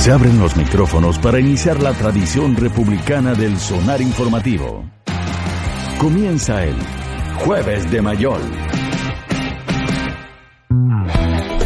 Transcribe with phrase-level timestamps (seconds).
[0.00, 4.82] Se abren los micrófonos para iniciar la tradición republicana del sonar informativo.
[5.98, 6.74] Comienza el
[7.44, 8.40] Jueves de Mayol.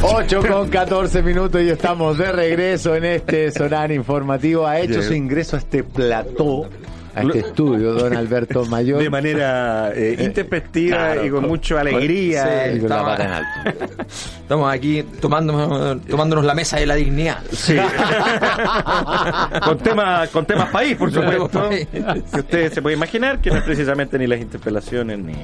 [0.02, 4.66] 8 con 14 minutos y estamos de regreso en este sonar informativo.
[4.66, 6.68] Ha hecho su ingreso a este plató,
[7.14, 9.02] a este estudio, don Alberto Mayor.
[9.02, 12.42] De manera eh, intempestiva Claro, y con con- mucha alegría.
[12.42, 12.48] Sí,
[12.80, 14.04] con la estaba- pata en alto.
[14.42, 17.38] Estamos aquí tomándonos, tomándonos la mesa de la dignidad.
[17.52, 17.76] Sí.
[19.64, 21.68] con temas con temas país, por supuesto.
[21.70, 25.34] Que usted se puede imaginar que no es precisamente ni las interpelaciones ni.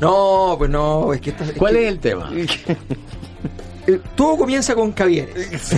[0.00, 2.30] No, pues no, es que esta- es ¿Cuál que, es el tema?
[3.86, 5.74] eh, todo comienza con Cavieres.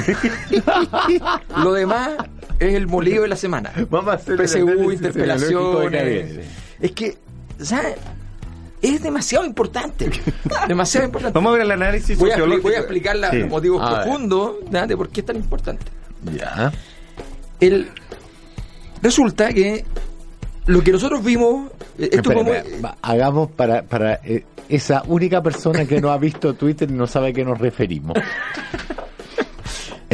[1.62, 2.10] Lo demás
[2.58, 3.72] es el molido de la semana.
[3.90, 6.46] Vamos a hacer el PSU, interpelaciones.
[6.80, 7.16] Es que,
[7.60, 7.96] ¿sabes?
[8.82, 10.10] Es demasiado importante.
[10.68, 11.34] Demasiado importante.
[11.36, 12.68] Vamos a ver el análisis Voy a, sociológico.
[12.68, 13.38] voy a explicar Sí.
[13.38, 15.84] los motivos A profundos de por qué es tan importante.
[16.36, 16.72] Ya.
[17.58, 17.88] El,
[19.02, 19.84] resulta que
[20.66, 25.42] lo que nosotros vimos, eh, esto Espera, como- espera, hagamos para, para eh, esa única
[25.42, 28.16] persona que no ha visto Twitter y no sabe a qué nos referimos.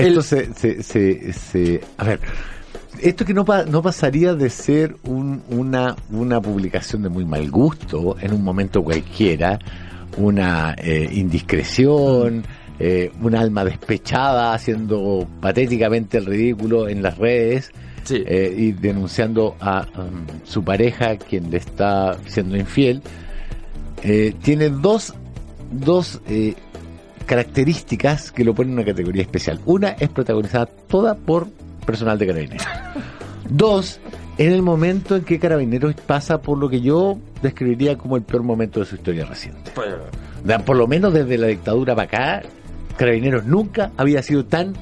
[0.02, 2.20] Esto El- se, se, se, se- A ver,
[3.00, 7.50] esto que no, pa- no pasaría de ser un- una, una publicación de muy mal
[7.50, 9.58] gusto en un momento cualquiera,
[10.16, 12.44] una eh, indiscreción,
[12.78, 17.70] eh, un alma despechada haciendo patéticamente el ridículo en las redes
[18.04, 18.22] Sí.
[18.26, 23.00] eh, y denunciando a um, su pareja, quien le está siendo infiel,
[24.02, 25.14] eh, tiene dos,
[25.70, 26.20] dos
[27.24, 29.60] características que lo ponen en una categoría especial.
[29.66, 31.48] Una es protagonizada toda por
[31.86, 32.66] personal de carabineros.
[33.48, 34.00] Dos,
[34.38, 38.42] en el momento en que Carabineros pasa por lo que yo describiría como el peor
[38.42, 39.72] momento de su historia reciente.
[40.64, 42.42] Por lo menos desde la dictadura para acá,
[42.96, 44.74] Carabineros nunca había sido tan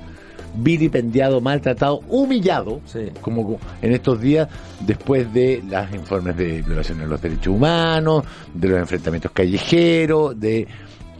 [0.54, 3.10] vilipendiado, maltratado, humillado, Sí.
[3.20, 4.48] como en estos días,
[4.80, 10.66] después de los informes de violaciones de los derechos humanos, de los enfrentamientos callejeros, de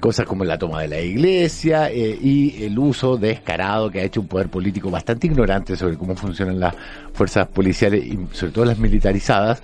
[0.01, 4.21] cosas como la toma de la iglesia eh, y el uso descarado que ha hecho
[4.23, 6.75] un poder político bastante ignorante sobre cómo funcionan las
[7.13, 9.63] fuerzas policiales y sobre todo las militarizadas.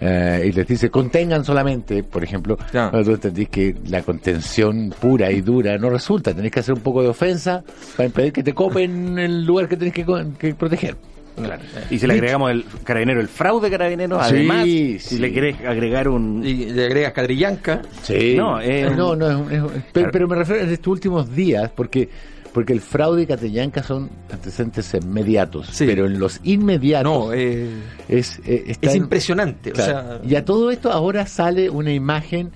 [0.00, 2.88] Eh, y les dice contengan solamente por ejemplo Ya.
[2.92, 6.32] tú entendís que la contención pura y dura no resulta.
[6.32, 7.64] Tenés que hacer un poco de ofensa
[7.96, 10.96] para impedir que te copen el lugar que tenés que proteger
[11.44, 11.62] Claro.
[11.90, 14.98] Y si le agregamos el carabinero, el fraude carabinero, Sí, además, sí.
[14.98, 16.44] si le querés agregar un.
[16.44, 17.82] y le agregas cadrillanca.
[18.02, 18.34] Sí.
[18.36, 22.08] No, eh, no, no, es es pero, pero me refiero en estos últimos días, porque
[22.52, 25.84] porque el fraude y Catellanca son antecedentes inmediatos, Sí.
[25.86, 27.68] pero en los inmediatos No, eh,
[28.08, 29.70] es, eh, es impresionante.
[29.70, 29.92] claro.
[29.92, 32.50] O sea, y a todo esto ahora sale una imagen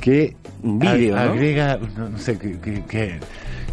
[0.00, 1.32] que Un vídeo, ag- ¿no?
[1.32, 3.18] agrega, no, no sé, que, que- que-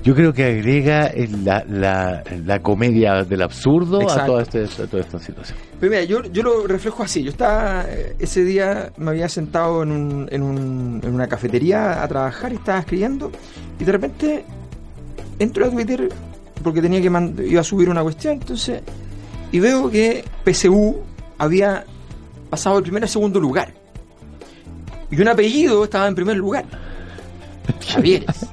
[0.07, 4.87] yo creo que agrega el- la, la, la comedia del absurdo a toda, este- a
[4.87, 5.57] toda esta situación.
[5.81, 7.23] Pero mira, yo, yo lo reflejo así.
[7.23, 12.01] Yo estaba, eh, ese día me había sentado en, un, en, un- en una cafetería
[12.01, 13.31] a trabajar y estaba escribiendo
[13.79, 14.45] y de repente
[15.39, 16.07] entro a Twitter
[16.63, 18.81] porque tenía que mand- iba a subir una cuestión, entonces
[19.51, 21.01] y veo que PSU
[21.37, 21.83] había
[22.49, 23.73] pasado de primer a segundo lugar.
[25.11, 26.63] Y un apellido estaba en primer lugar.
[27.89, 28.45] Javieres.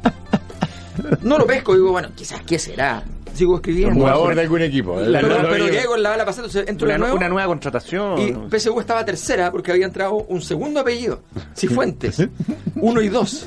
[1.22, 3.03] No lo pesco, digo, bueno, quizás qué será.
[3.34, 3.94] Sigo escribiendo.
[3.94, 5.00] Jugador de algún equipo.
[5.00, 5.06] ¿eh?
[5.09, 7.16] La- pero, la- pero la- quedé con la bala pasando, entonces entro Una, nuevo.
[7.16, 8.19] una nueva contratación.
[8.20, 11.22] Y PSU estaba tercera porque había entrado un segundo apellido,
[11.56, 12.22] Cifuentes,
[12.76, 13.47] uno y dos.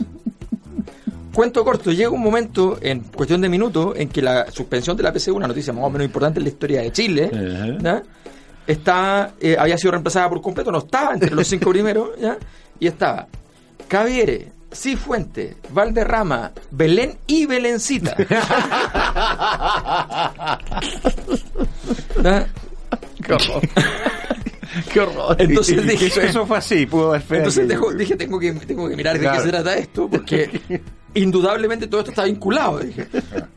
[1.33, 5.13] Cuento corto, llega un momento, en cuestión de minutos, en que la suspensión de la
[5.13, 7.77] PSU, una noticia más o menos importante en la historia de Chile.
[7.81, 8.01] ¿ya?
[8.65, 12.37] está, eh, había sido reemplazada por completo, no estaba entre los cinco primeros, ¿ya?
[12.79, 13.27] y estaba
[13.87, 18.15] Caviere, Cifuentes, Valderrama, Belén y Belencita.
[22.23, 22.47] ¿Ya?
[23.23, 23.61] Qué horror.
[24.93, 25.35] Qué horror.
[25.39, 29.17] Entonces dije, eso, eso fue así, pudo Entonces dejo- dije, tengo que, tengo que mirar
[29.17, 30.81] de qué se trata esto, porque
[31.13, 32.79] indudablemente todo esto está vinculado.
[32.79, 33.07] Dije.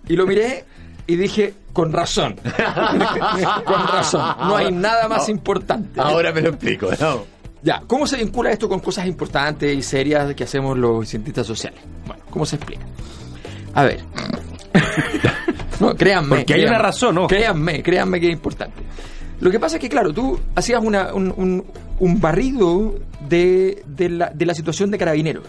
[0.08, 0.64] Y lo miré
[1.06, 2.36] y dije, con razón.
[3.64, 4.36] con razón.
[4.40, 6.00] No hay nada más importante.
[6.00, 6.88] Ahora me lo explico.
[6.98, 7.24] ¿no?
[7.62, 11.80] Ya, ¿cómo se vincula esto con cosas importantes y serias que hacemos los cientistas sociales?
[12.06, 12.82] Bueno, ¿cómo se explica?
[13.74, 14.00] A ver.
[15.80, 16.28] no, créanme.
[16.36, 16.68] Porque hay créanme.
[16.76, 17.26] una razón, ¿no?
[17.26, 18.82] Créanme, créanme que es importante.
[19.40, 21.64] Lo que pasa es que, claro, tú hacías una- un, un-
[21.98, 22.94] un barrido
[23.28, 25.44] de, de la, de la situación de carabineros.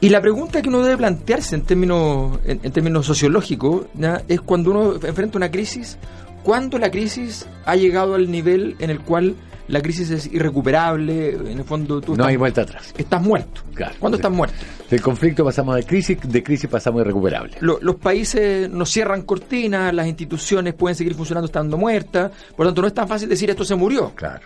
[0.00, 4.22] Y la pregunta que uno debe plantearse en términos, en, en términos sociológicos ¿ya?
[4.28, 5.96] es cuando uno enfrenta una crisis,
[6.42, 9.34] ¿cuándo la crisis ha llegado al nivel en el cual
[9.68, 12.92] la crisis es irrecuperable, en el fondo tú No estás, hay vuelta atrás.
[12.98, 13.62] estás muerto.
[13.74, 13.94] Claro.
[13.98, 14.56] ¿Cuándo estás muerto?
[14.90, 17.56] Del conflicto pasamos a crisis, de crisis pasamos a irrecuperable.
[17.60, 22.70] Lo- los países no cierran cortinas, las instituciones pueden seguir funcionando estando muertas, por lo
[22.70, 24.12] tanto no es tan fácil decir esto se murió.
[24.14, 24.42] Claro.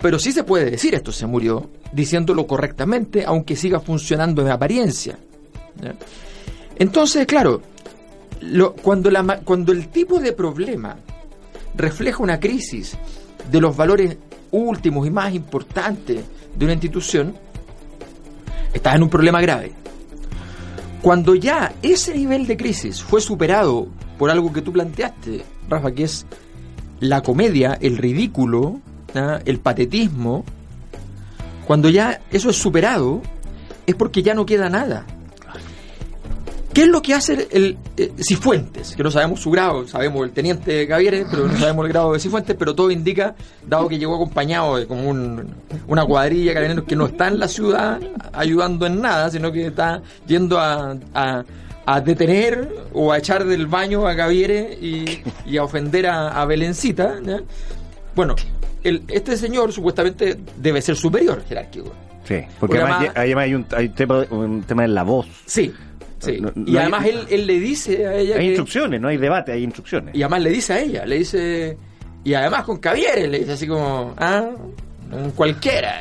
[0.00, 5.18] Pero sí se puede decir esto se murió, diciéndolo correctamente, aunque siga funcionando en apariencia.
[6.78, 7.62] Entonces, claro,
[8.40, 10.96] lo- cuando, la, cuando el tipo de problema
[11.76, 12.96] refleja una crisis
[13.50, 14.16] de los valores
[14.50, 16.24] últimos y más importantes
[16.54, 17.34] de una institución,
[18.72, 19.72] estás en un problema grave.
[21.02, 23.88] Cuando ya ese nivel de crisis fue superado
[24.18, 26.26] por algo que tú planteaste, Rafa, que es
[27.00, 28.80] la comedia, el ridículo,
[29.14, 29.40] ¿ah?
[29.44, 30.44] el patetismo,
[31.66, 33.22] cuando ya eso es superado,
[33.86, 35.04] es porque ya no queda nada.
[36.74, 38.96] ¿Qué es lo que hace el, eh, Cifuentes?
[38.96, 42.18] Que no sabemos su grado, sabemos el teniente Gavieres, pero no sabemos el grado de
[42.18, 43.34] Cifuentes, pero todo indica,
[43.66, 45.54] dado que llegó acompañado de como un-
[45.86, 48.00] una cuadrilla de carabineros que no está en la ciudad
[48.32, 51.44] ayudando en nada, sino que está yendo a, a-
[51.86, 56.44] a detener o a echar del baño a Gavieres y, y a ofender a, a
[56.46, 57.16] Belencita.
[57.22, 57.38] ¿ya?
[58.16, 58.34] Bueno,
[58.82, 61.92] el- este señor supuestamente debe ser superior jerárquico.
[62.26, 65.26] Sí, porque además, además- hay, un, hay un tema, un tema de la voz.
[65.44, 65.74] Sí,
[66.24, 66.40] sí.
[66.40, 68.46] No- no y hay- además él, él le dice a ella Hay que...
[68.46, 70.14] instrucciones, no hay debate, hay instrucciones.
[70.14, 71.76] Y además le dice a ella, le dice...
[72.24, 74.14] Y además con Cavieres le dice así como...
[74.16, 74.48] Ah,
[75.12, 76.00] un cualquiera.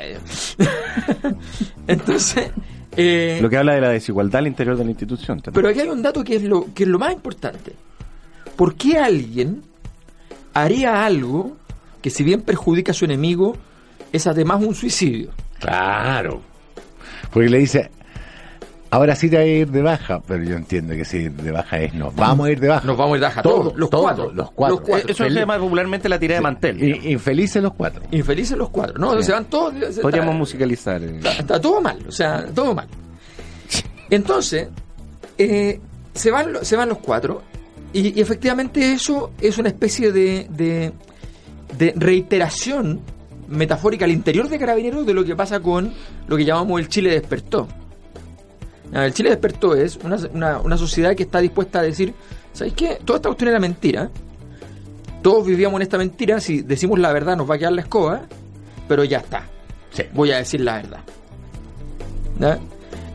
[1.88, 2.52] Entonces...
[2.96, 5.42] eh, Lo que habla de la desigualdad al interior de la institución.
[5.42, 5.54] también.
[5.54, 7.74] pero aquí hay un dato que es, lo, que es lo más importante.
[8.56, 9.64] ¿Por qué alguien
[10.54, 11.58] haría algo
[12.02, 13.58] que si bien perjudica a su enemigo,
[14.12, 15.32] es además un suicidio?
[15.60, 16.42] Claro.
[17.32, 17.90] Porque le dice,
[18.94, 21.80] ahora sí te vas a ir de baja, pero yo entiendo que si de baja
[21.80, 22.86] es nos vamos a ir de baja.
[22.88, 24.32] Nos vamos a ir de baja Todos, todos, los todos, cuatro.
[24.34, 24.76] los cuatro.
[24.78, 25.10] Los cuatro.
[25.10, 27.06] Eso se Feliz- llama popularmente la tirada de mantel.
[27.06, 28.02] Infelices los cuatro.
[28.12, 28.98] Infelices los cuatro.
[28.98, 29.24] No, Sí.
[29.24, 29.74] se van todos.
[29.94, 31.02] se- Podríamos está- musicalizar.
[31.04, 31.18] eh.
[31.18, 32.88] Está, está todo mal, o sea, todo mal.
[34.10, 34.68] Entonces,
[35.38, 35.80] eh,
[36.14, 37.42] se, van, lo- se van los cuatro
[37.92, 40.92] y, y efectivamente eso es una especie de, de,
[41.78, 43.00] de reiteración
[43.48, 45.94] metafórica al interior de Carabineros de lo que pasa con
[46.28, 47.68] lo que llamamos el Chile despertó.
[48.94, 52.14] Ah, El Chile despertó es una, una- una sociedad que está dispuesta a decir,
[52.54, 53.00] ¿sabéis qué?
[53.04, 54.10] Toda esta cuestión era mentira.
[55.22, 58.22] Todos vivíamos en esta mentira, si decimos la verdad nos va a quedar la escoba,
[58.88, 59.48] pero ya está
[59.92, 60.04] Sí.
[60.14, 61.00] voy a decir la verdad.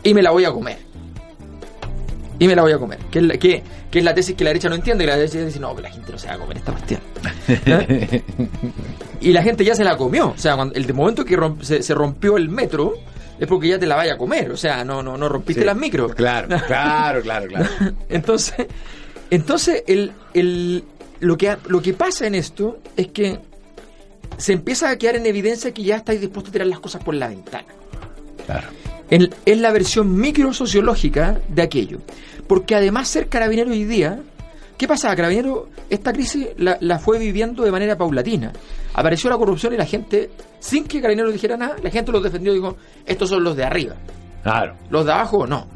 [0.02, 0.78] Y me la voy a comer.
[2.38, 2.98] Y me la voy a comer.
[3.10, 5.04] Que es la, que, que es la tesis que la derecha no entiende.
[5.04, 7.00] Que la derecha dice, no, pero la gente no se va a comer esta cuestión.
[9.20, 10.28] Y la gente ya se la comió.
[10.28, 12.94] O sea, cuando, el momento que romp- se, se rompió el metro
[13.38, 14.50] es porque ya te la vaya a comer.
[14.50, 15.66] O sea, no, no, no rompiste Sí.
[15.66, 16.14] las micros.
[16.14, 17.66] Claro, claro, claro, claro.
[18.08, 18.66] entonces,
[19.30, 20.84] entonces el, el-
[21.20, 23.38] lo, que, lo que pasa en esto es que
[24.36, 27.14] se empieza a quedar en evidencia que ya estáis dispuestos a tirar las cosas por
[27.14, 27.66] la ventana.
[28.46, 28.68] claro.
[29.10, 31.98] En- es la versión microsociológica de aquello.
[32.46, 34.20] Porque además ser carabinero hoy día,
[34.78, 35.14] ¿qué pasaba?
[35.14, 38.52] Carabinero, esta crisis la, la fue viviendo de manera paulatina.
[38.94, 42.52] Apareció la corrupción y la gente, sin que Carabinero dijera nada, la gente los defendió
[42.52, 43.96] y dijo, estos son los de arriba.
[44.42, 44.74] Claro.
[44.88, 45.66] Los de abajo no.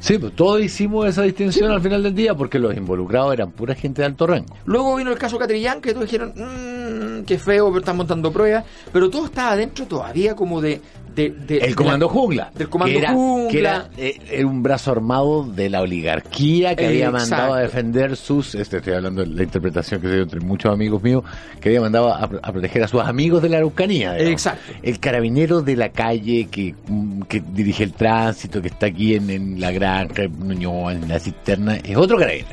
[0.00, 3.74] Sí, pues todos hicimos esa distinción al final del día porque los involucrados eran pura
[3.74, 4.56] gente de alto rango.
[4.64, 8.64] Luego vino el caso Catrillán, que todos dijeron, mmm, qué feo, pero están montando pruebas.
[8.92, 10.80] Pero todo estaba dentro todavía como de...
[11.22, 12.50] de- de- de El comando la- jungla.
[12.54, 13.50] Del comando que era, jungla.
[13.50, 17.18] Que era, eh, era un brazo armado de la oligarquía que había Exacto.
[17.30, 18.54] mandado a defender sus.
[18.54, 21.24] Este, estoy hablando de la interpretación que se dio entre muchos amigos míos,
[21.60, 24.12] que había mandado a, a proteger a sus amigos de la Araucanía.
[24.12, 24.32] digamos.
[24.32, 24.72] Exacto.
[24.82, 26.74] El carabinero de la calle que,
[27.28, 31.96] que dirige el tránsito, que está aquí en, en la granja, en la cisterna, es
[31.96, 32.48] otro carabinero.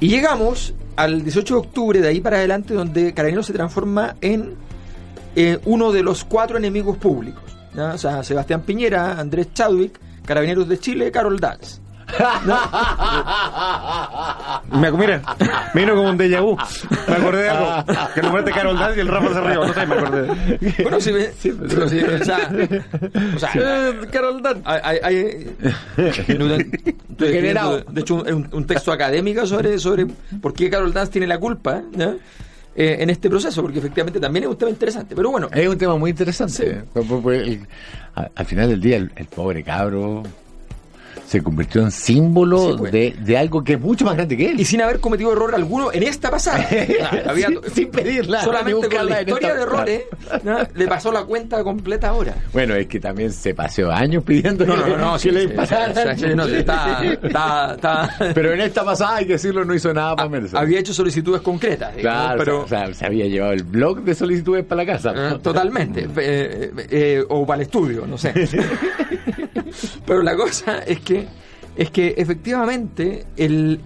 [0.00, 4.54] Y llegamos al 18 de octubre, de ahí para adelante, donde Carabineros se transforma en
[5.36, 7.42] eh, uno de los cuatro enemigos públicos.
[7.74, 7.94] ¿Ya?
[7.94, 11.80] O sea, Sebastián Piñera, Andrés Chadwick, Carabineros de Chile, Carol Dance.
[14.72, 15.22] Me, mira,
[15.74, 16.56] me vino como un déjà vu.
[17.08, 17.84] Me acordé de algo.
[18.12, 19.66] Que el nombre de Carol Dance y el Rafa se rió.
[19.66, 20.26] No sé, me acordé.
[20.82, 21.24] Bueno, si me-
[21.68, 22.50] pero sí, o sea,
[23.34, 23.52] o sea,
[24.10, 24.62] Carol Dance.
[24.64, 25.56] hay, hay-
[25.96, 30.06] de hecho, un, un texto académico sobre, sobre
[30.40, 32.14] por qué Carol Dance tiene la culpa ¿ya?
[32.76, 35.14] Eh, en este proceso, porque efectivamente también es un tema interesante.
[35.14, 36.52] Pero bueno, Es un tema muy interesante.
[36.52, 36.88] Sí.
[36.92, 37.58] Pues, pues, pues,
[38.34, 40.22] al final del día, el, el pobre cabro
[41.34, 42.92] se convirtió en símbolo Sí, pues.
[42.92, 44.60] de, de algo que es mucho más grande que él.
[44.60, 46.64] Y sin haber cometido error alguno en esta pasada.
[47.28, 48.42] Había- sin, sin pedirla.
[48.44, 50.02] solamente con la historia esta- de errores
[50.44, 50.58] ¿no?
[50.74, 52.34] le pasó la cuenta completa ahora.
[52.52, 56.26] Bueno, es que también se paseó años pidiendo No, no, no, que sí, le sí,
[56.36, 60.28] no, está, está, está- Pero en esta pasada, hay que decirlo, no hizo nada para
[60.28, 60.56] merecer.
[60.58, 64.64] había hecho solicitudes concretas, Claro, pero o sea, se había llevado el blog de solicitudes
[64.64, 65.12] para la casa.
[65.16, 68.32] eh, totalmente, eh, eh, o para el estudio, no sé.
[70.06, 71.26] pero la cosa es que
[71.76, 73.80] es que efectivamente el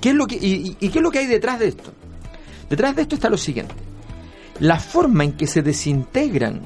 [0.00, 1.92] ¿qué es lo que y, y- qué es lo que hay detrás de esto?
[2.70, 3.74] Detrás de esto está lo siguiente:
[4.60, 6.60] la forma en que se desintegran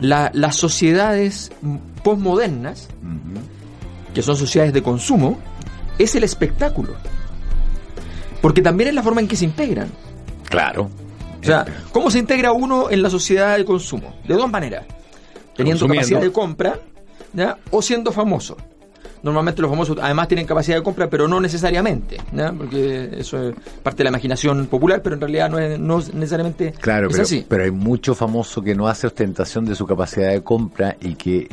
[0.00, 1.52] la- las sociedades
[2.02, 3.40] postmodernas Ujú.
[4.14, 5.38] que son sociedades de consumo,
[5.98, 6.94] es el espectáculo.
[8.40, 9.88] Porque también es la forma en que se integran.
[10.48, 10.90] Claro.
[11.40, 14.14] O sea, ¿cómo se integra uno en la sociedad de consumo?
[14.26, 14.84] De dos maneras.
[15.56, 16.78] Teniendo capacidad de compra
[17.32, 17.58] ¿ya?
[17.70, 18.56] o siendo famoso.
[19.22, 22.52] Normalmente los famosos además tienen capacidad de compra, pero no necesariamente, ¿ya?
[22.52, 26.12] porque eso es parte de la imaginación popular, pero en realidad no es, no es
[26.12, 27.46] necesariamente Claro, es pero, así.
[27.48, 31.48] pero hay mucho famoso que no hace ostentación de su capacidad de compra y que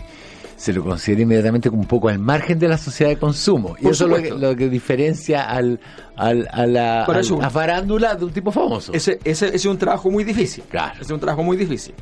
[0.57, 3.75] se lo considera inmediatamente como un poco al margen de la sociedad de consumo.
[3.79, 5.79] Y eso es lo que, lo que diferencia al,
[6.17, 8.91] al- a la Por al- eso- a farándula de un tipo famoso.
[8.93, 10.63] Ese, ese, ese es un trabajo muy difícil.
[10.69, 10.93] Claro.
[10.95, 11.93] Ese es un trabajo muy difícil.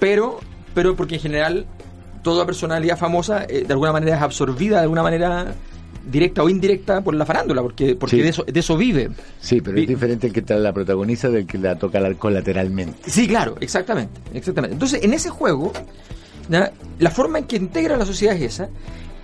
[0.00, 0.40] Pero,
[0.74, 1.66] pero porque en general
[2.22, 5.54] toda personalidad famosa eh, de alguna manera es absorbida de alguna manera
[6.10, 8.22] directa o indirecta por la farándula, porque, porque Sí.
[8.22, 9.10] de, eso, de eso vive.
[9.40, 12.14] Sí, pero Vi- es diferente el que te la protagoniza del que la toca la-
[12.14, 13.10] colateralmente.
[13.10, 14.74] Sí, claro, exactamente, exactamente.
[14.74, 15.72] Entonces, en ese juego,
[16.48, 16.72] ¿ya?
[16.98, 18.68] la forma en que integra la sociedad es esa,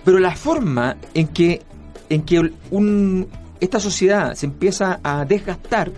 [0.05, 1.61] pero la forma en que,
[2.09, 3.27] en que un,
[3.59, 5.91] esta sociedad se empieza a desgastar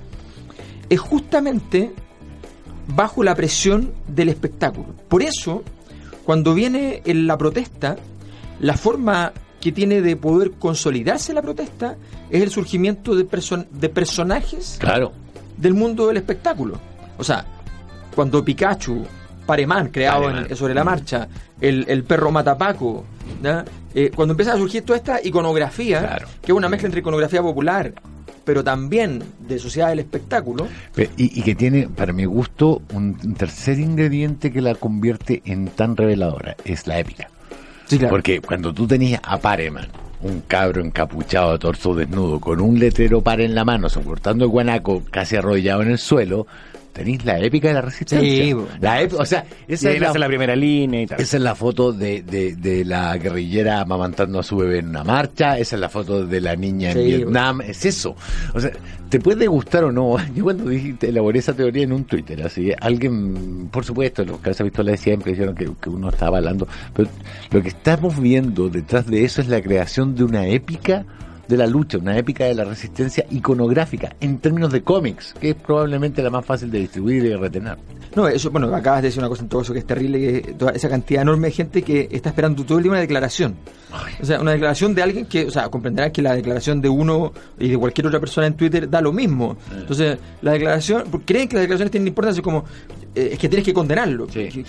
[0.89, 1.91] es justamente
[2.87, 4.87] bajo la presión del espectáculo.
[5.07, 5.61] Por eso,
[6.29, 7.97] cuando viene en la protesta,
[8.59, 11.95] la forma que tiene de poder consolidarse la protesta
[12.29, 15.11] es el surgimiento de, person- de personajes Claro.
[15.57, 16.77] del mundo del espectáculo.
[17.17, 17.47] O sea,
[18.15, 19.07] cuando Pikachu,
[19.49, 20.45] Pareman, creado Pareman.
[20.51, 21.27] en- sobre la marcha,
[21.59, 23.03] el, el perro Matapaco.
[23.95, 26.27] Eh, cuando empieza a surgir toda esta iconografía, Claro.
[26.41, 27.91] que es una mezcla entre iconografía popular,
[28.45, 33.15] pero también de sociedad del espectáculo, Pe- Y, y que tiene, para mi gusto, un,
[33.35, 37.27] tercer ingrediente que la convierte en tan reveladora, es la épica.
[38.09, 39.87] Porque cuando tú tenías a Pareman,
[40.21, 45.01] un cabro encapuchado, torso desnudo, con un letrero par en la mano, soportando el guanaco
[45.09, 46.45] casi arrollado en el suelo,
[46.93, 48.27] tenéis la épica de la resistencia.
[48.29, 51.19] Sí, la ép- o sea, esa es, la, la primera línea y tal.
[51.21, 55.03] esa es la foto de, de, de la guerrillera amamantando a su bebé en una
[55.03, 58.15] marcha, esa es la foto de la niña en Vietnam, es eso.
[58.53, 58.71] O sea,
[59.09, 60.17] te puede gustar o no.
[60.35, 64.65] Yo cuando dijiste, elaboré esa teoría en un Twitter, así, alguien, por supuesto, los cabezas
[64.65, 67.09] pistola de siempre dijeron que, que uno estaba hablando, pero
[67.51, 71.05] lo que estamos viendo detrás de eso es la creación de una épica
[71.49, 75.55] de la lucha, una épica de la resistencia iconográfica en términos de cómics, que es
[75.55, 77.75] probablemente la más fácil de distribuir y de retener.
[78.15, 80.53] No, eso, bueno, acabas de decir una cosa en todo eso que es terrible, que
[80.53, 83.55] toda esa cantidad enorme de gente que está esperando todo el día una declaración.
[84.21, 87.33] O sea, una declaración de alguien que, o sea, comprenderás que la declaración de uno
[87.57, 89.57] y de cualquier otra persona en Twitter da lo mismo.
[89.71, 92.65] Entonces, la declaración, creen que las declaraciones tienen importancia como,
[93.33, 94.27] es que tienes que condenarlo.
[94.29, 94.63] Sí, sí.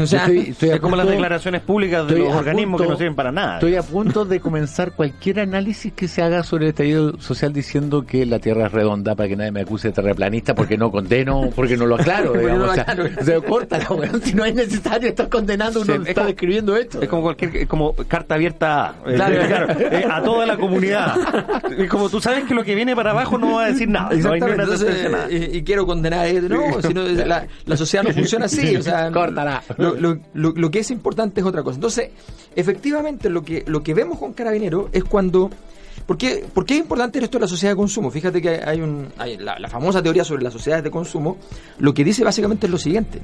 [0.00, 2.96] o sea, estoy- estoy es como las declaraciones públicas de los organismos punto- que no
[2.98, 3.54] sirven para nada.
[3.54, 8.04] Estoy a punto de comenzar cualquier análisis que se haga sobre el estallido social diciendo
[8.06, 11.50] que la Tierra es redonda para que nadie me acuse de terraplanista porque no condeno,
[11.54, 12.32] porque no lo aclaro.
[12.36, 13.10] Porque digamos, no lo o sea, aclaro.
[13.20, 16.76] o sea, córtala, weón, si no es necesario, estás condenando, uno Sí, es está describiendo
[16.76, 17.00] esto.
[17.02, 19.36] Es como cualquier, es como carta abierta a, eh, Claro.
[19.46, 21.14] claro, eh, a toda la comunidad.
[21.88, 24.10] Como tú sabes que lo que viene para abajo no va a decir nada.
[24.16, 26.48] No hay entonces, y, y quiero condenar él.
[26.48, 28.76] No, si no, la, la sociedad no funciona así.
[28.76, 29.62] O sea, Córtala.
[29.78, 31.76] Lo, lo- lo- lo que es importante es otra cosa.
[31.76, 32.10] Entonces,
[32.54, 35.50] efectivamente, lo que, lo que vemos con Carabinero es cuando.
[36.06, 38.10] ¿Por qué, por qué es importante esto de la sociedad de consumo?
[38.10, 41.36] Fíjate que hay, un, hay la, la famosa teoría sobre las sociedades de consumo.
[41.78, 43.20] Lo que dice básicamente es lo siguiente: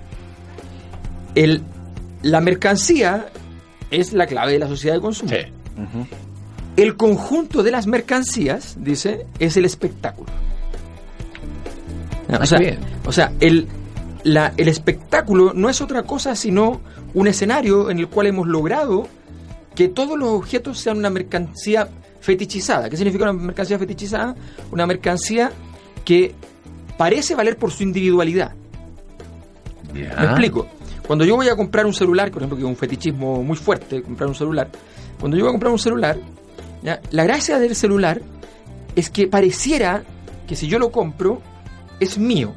[1.34, 1.62] el,
[2.22, 3.26] la mercancía
[3.90, 5.30] es la clave de la sociedad de consumo.
[5.30, 5.36] Sí.
[6.76, 10.30] El conjunto de las mercancías, dice, es el espectáculo.
[12.30, 12.78] Ah, o sea, bien.
[13.04, 13.66] o sea, el,
[14.24, 16.80] la- el espectáculo no es otra cosa sino
[17.14, 19.06] un escenario en el cual hemos logrado
[19.74, 21.88] que todos los objetos sean una mercancía
[22.20, 22.88] fetichizada.
[22.90, 24.34] ¿Qué significa una mercancía fetichizada?
[24.70, 25.50] Una mercancía
[26.04, 26.34] que
[26.96, 28.52] parece valer por su individualidad.
[29.94, 30.66] Me explico.
[31.06, 34.02] Cuando yo voy a comprar un celular, por ejemplo, que es un fetichismo muy fuerte,
[34.02, 34.68] comprar un celular,
[35.18, 36.16] cuando yo voy a comprar un celular,
[36.82, 37.00] ¿ya?
[37.10, 38.22] la gracia del celular
[38.94, 40.04] es que pareciera
[40.46, 41.40] que si yo lo compro,
[41.98, 42.54] es mío.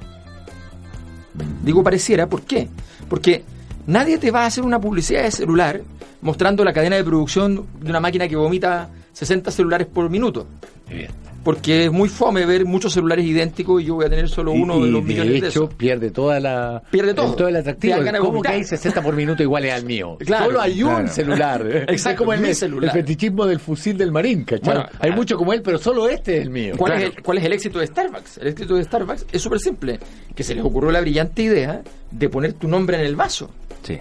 [1.64, 2.70] Digo pareciera, ¿por qué?
[3.10, 3.44] Porque
[3.88, 5.82] Nadie te va a hacer una publicidad de celular
[6.22, 10.48] mostrando la cadena de producción de una máquina que vomita 60 celulares por minuto.
[10.90, 11.12] Bien.
[11.46, 14.80] Porque es muy fome ver muchos celulares idénticos y yo voy a tener solo uno
[14.80, 15.74] Y- de y los millones de hecho, esos.
[15.76, 17.36] pierde toda la Pierde todo.
[17.36, 18.02] todo el atractivo.
[18.02, 20.18] De ¿Cómo que hay 60 por minuto iguales al mío?
[20.26, 21.08] Claro, Solo hay un claro.
[21.08, 21.68] celular.
[21.88, 22.92] Exacto, Es como el, mi el celular.
[22.92, 24.74] fetichismo del fusil del marín, ¿cachai?
[24.74, 25.16] Bueno, hay ah.
[25.16, 26.74] mucho como él, pero solo este es el mío.
[26.78, 27.08] ¿Cuál, Claro.
[27.10, 28.38] es el, cuál es el éxito de Starbucks?
[28.40, 30.00] El éxito de Starbucks es súper simple.
[30.34, 33.52] Que se les ocurrió la brillante idea de poner tu nombre en el vaso.
[33.84, 34.00] Sí,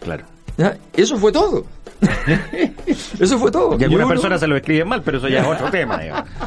[0.00, 0.26] claro.
[0.56, 0.76] ¿Ya?
[0.92, 1.64] Eso fue todo.
[3.20, 3.76] Eso fue todo.
[3.78, 5.98] Y algunas uno- personas se lo escriben mal, pero eso ya es otro tema.
[5.98, 6.28] digamos.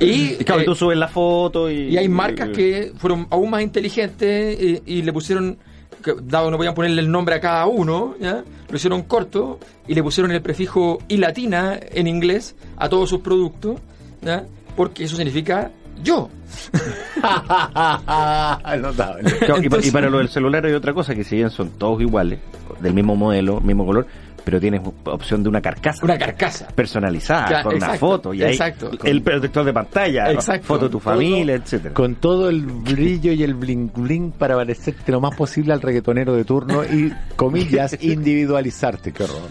[0.00, 1.90] Y, Y claro, eh, tú subes la foto y...
[1.90, 5.58] y hay marcas que fueron aún más inteligentes eh, y le pusieron,
[6.02, 8.42] que, dado no podían ponerle el nombre a cada uno, ¿ya?
[8.68, 13.20] lo hicieron corto y le pusieron el prefijo y latina en inglés a todos sus
[13.20, 13.78] productos,
[14.22, 14.44] ¿ya?
[14.76, 15.70] porque eso significa
[16.02, 16.28] yo.
[17.22, 21.50] Claro, y, pa- y Entonces- para lo del celular hay otra cosa, que si bien
[21.50, 22.40] son todos iguales,
[22.82, 24.06] del mismo modelo, mismo color,
[24.44, 26.04] pero tienes opción de una carcasa.
[26.04, 26.68] Una carcasa.
[26.68, 28.90] personalizada, Claro, con una exacto, foto, y ahí exacto.
[29.04, 30.66] el protector de pantalla, Exacto.
[30.66, 31.94] foto de tu Todo- familia, etcétera.
[31.94, 36.34] Con todo el brillo y el bling bling para parecerte lo más posible al reggaetonero
[36.34, 39.12] de turno y, comillas, individualizarte.
[39.12, 39.42] Qué horror.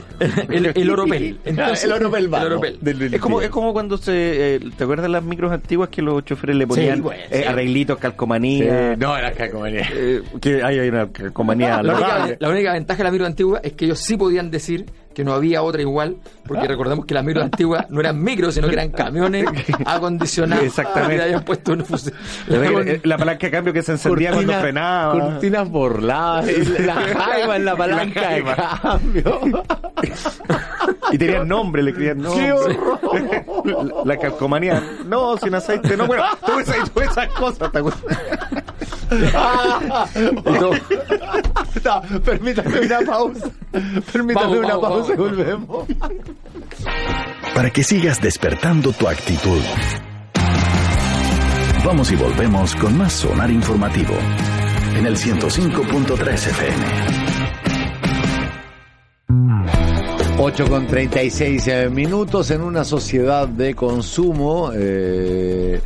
[0.50, 1.40] El, el oropel.
[1.46, 2.78] Entonces- el oropel, el vamos, oropel.
[2.82, 4.56] del- del Es como, es como cuando se.
[4.56, 7.42] eh, ¿Te acuerdas de las micros antiguas que los choferes le ponían Sí, bueno, eh,
[7.42, 7.48] sí.
[7.48, 8.96] arreglitos, Sí, calcomanía?
[8.98, 9.88] no, era calcomanía.
[9.94, 12.38] eh, que hay, hay una calcomanía La única, lavable.
[12.40, 14.81] la única ventaja de la micro antigua es que ellos sí podían decir
[15.14, 18.68] que no había otra igual, porque recordemos que las micros antiguas no eran micros, sino
[18.68, 19.46] que eran camiones
[19.86, 20.66] acondicionados.
[20.66, 21.24] Exactamente.
[21.24, 22.14] Habían puesto un fusil.
[22.48, 25.20] La, la palanca de cambio que se encendía cuando frenaba.
[25.20, 26.46] Cortinas borladas,
[26.80, 29.40] la jaiba en la palanca de cambio.
[31.12, 33.46] Y tenían nombre, le escribían nombre.
[33.66, 34.82] La, la calcomanía.
[35.06, 36.08] No, sin aceite, no.
[36.08, 37.70] Bueno, todas esas, todas esas cosas.
[39.20, 40.82] ¿Te acuerdas?
[41.84, 43.50] No, permítame una pausa.
[44.12, 45.88] Permítame Vamos, una vamos, pausa y volvemos.
[47.56, 49.62] para que sigas despertando tu actitud.
[51.86, 54.14] Vamos y volvemos con más sonar informativo
[54.96, 56.86] en el 105.3 FM.
[60.38, 64.72] 8 con 36 eh, minutos en una sociedad de consumo.
[64.74, 65.82] eh,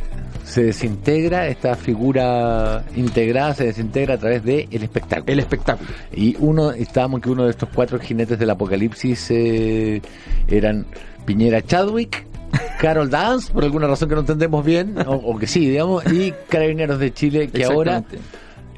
[0.46, 5.32] se desintegra esta figura integrada, se desintegra a través del el espectáculo.
[5.32, 5.90] El espectáculo.
[6.12, 10.00] Y uno, estábamos que uno de estos cuatro jinetes del apocalipsis eh,
[10.46, 10.86] eran
[11.24, 12.24] Piñera Chadwick,
[12.80, 16.32] Carol Dance, por alguna razón que no entendemos bien, o, o que sí, digamos, y
[16.48, 18.04] Carabineros de Chile, que ahora.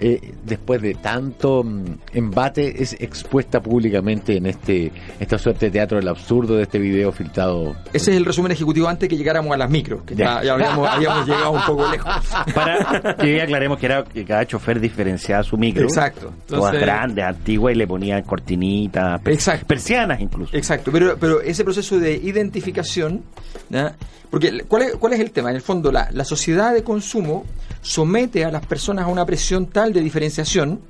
[0.00, 1.85] Eh, después de tanto mm,
[2.15, 7.13] embate, es expuesta públicamente en este esta suerte de teatro del absurdo de este video
[7.13, 7.75] filtrado.
[7.93, 10.39] Ese es el resumen ejecutivo antes que llegáramos a las micros, que Ya.
[10.39, 12.13] habíamos, habíamos llegado un poco lejos.
[12.54, 15.84] Para que aclaremos que era que cada chofer diferenciaba su micro.
[15.84, 16.32] Exacto.
[16.47, 19.67] Todas grandes, antiguas, y le ponían cortinitas, Exacto.
[19.67, 20.56] persianas incluso.
[20.56, 23.23] Exacto, pero, pero ese proceso de identificación,
[23.69, 23.95] ¿ya?
[24.30, 25.50] porque ¿cuál es, ¿cuál es el tema?
[25.50, 27.45] En el fondo, la, la sociedad de consumo
[27.80, 30.81] somete a las personas a una presión tal de diferenciación,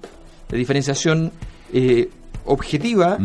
[0.49, 1.33] de diferenciación
[1.73, 2.09] eh,
[2.45, 3.19] objetiva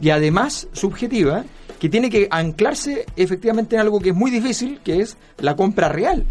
[0.00, 1.44] y además subjetiva,
[1.78, 5.88] que tiene que anclarse efectivamente en algo que es muy difícil, que es la compra
[5.88, 6.26] real.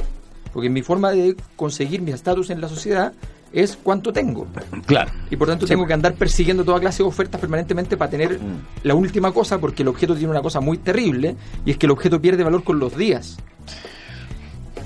[0.54, 3.14] Porque mi forma de conseguir mi estatus en la sociedad
[3.52, 4.48] es cuánto tengo.
[4.86, 5.12] Claro.
[5.30, 8.40] Y por tanto tengo que andar persiguiendo toda clase de ofertas permanentemente para tener
[8.84, 11.92] la última cosa, porque el objeto tiene una cosa muy terrible, y es que el
[11.92, 13.38] objeto pierde valor con los días.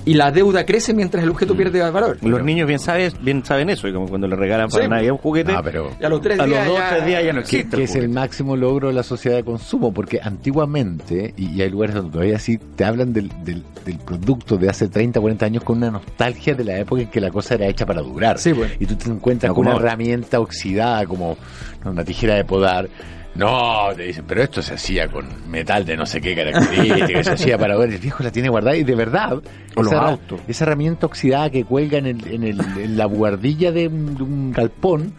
[0.06, 2.18] Y la deuda crece mientras el objeto pierde valor.
[2.20, 4.90] Los niños bien, sabes, bien saben eso, y como cuando le regalan para Sí.
[4.90, 7.24] Navidad un juguete, pero Y a los tres a los días dos ya- tres días
[7.24, 7.76] ya no existe.
[7.78, 11.70] que es el máximo logro de la sociedad de consumo, porque antiguamente, y, y hay
[11.70, 15.64] lugares donde todavía sí te hablan del, del, del producto de hace 30, 40 años
[15.64, 18.38] con una nostalgia de la época en que la cosa era hecha para durar.
[18.38, 18.72] Sí, pues.
[18.78, 21.36] Y tú te encuentras No, con una herramienta oxidada como
[21.84, 22.88] no, una tijera de podar.
[23.34, 27.32] No, te dicen, pero esto se hacía con metal de no sé qué características, se
[27.32, 29.32] hacía para ver, el viejo la tiene guardada y de verdad,
[29.74, 30.40] O los esa, herra- autos.
[30.46, 34.22] esa herramienta oxidada que cuelga en, el, en, el, en la buhardilla de un, de
[34.22, 35.14] un galpón,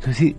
[0.00, 0.34] entonces,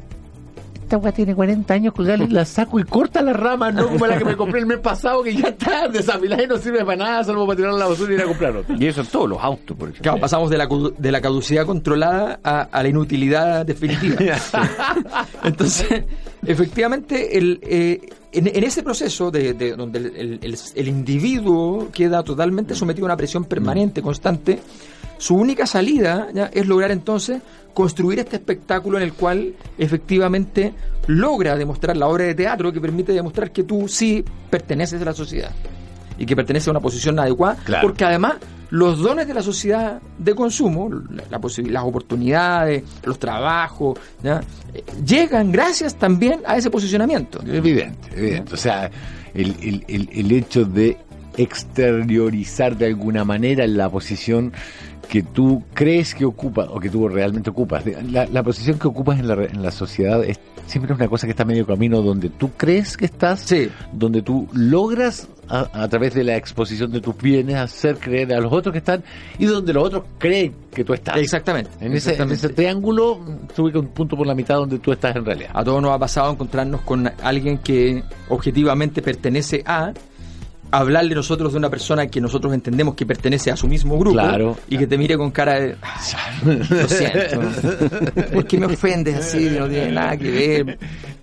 [0.87, 4.17] esta weá tiene 40 años, colgada, la saco y corta las ramas, no como la
[4.17, 7.23] que me compré el mes pasado, que ya está desafilada y no sirve para nada,
[7.25, 8.75] salvo para tirarla a la basura y ir a comprar otra.
[8.79, 10.01] Y eso en todos los autos, por ejemplo.
[10.03, 14.17] Claro, pasamos de la, de la caducidad controlada a, a la inutilidad definitiva.
[15.43, 16.03] Entonces,
[16.45, 21.89] efectivamente, el, eh, en, en ese proceso de, de donde el, el- el- el individuo
[21.91, 24.59] queda totalmente sometido a una presión permanente, constante,
[25.17, 26.45] su única salida ¿ya?
[26.53, 27.41] es lograr entonces
[27.73, 30.73] construir este espectáculo en el cual efectivamente
[31.07, 35.13] logra demostrar la obra de teatro que permite demostrar que tú sí perteneces a la
[35.13, 35.51] sociedad
[36.17, 37.87] y que perteneces a una posición adecuada, Claro.
[37.87, 38.35] porque además
[38.71, 44.41] los dones de la sociedad de consumo, la, las oportunidades, los trabajos, ¿ya?
[44.73, 47.39] Eh, llegan gracias también a ese posicionamiento.
[47.45, 48.53] Evidente, evidente.
[48.53, 48.89] O sea,
[49.35, 50.97] el, el, el, el hecho de
[51.37, 54.51] exteriorizar de alguna manera la posición
[55.09, 57.83] que tú crees que ocupas o que tú realmente ocupas.
[58.11, 61.31] La, la posición que ocupas en la, en la sociedad es siempre una cosa que
[61.31, 63.69] está medio camino donde tú crees que estás, Sí.
[63.93, 68.41] donde tú logras a, a través de la exposición de tus bienes hacer creer a
[68.41, 69.01] los otros que están
[69.39, 71.15] y donde los otros creen que tú estás.
[71.15, 71.69] Exactamente.
[71.79, 72.33] En ese, en exactamente.
[72.35, 73.21] ese triángulo
[73.55, 75.51] tú ubicas un punto por la mitad donde tú estás en realidad.
[75.53, 79.93] A todos nos ha pasado encontrarnos con alguien que objetivamente pertenece a
[80.71, 84.57] hablarle nosotros de una persona que nosotros entendemos que pertenece a su mismo grupo Claro.
[84.69, 85.99] y que te mire con cara de "Ah,
[86.69, 87.41] lo siento
[88.33, 89.49] ¿por qué me ofendes así?
[89.57, 90.77] no tiene nada que ver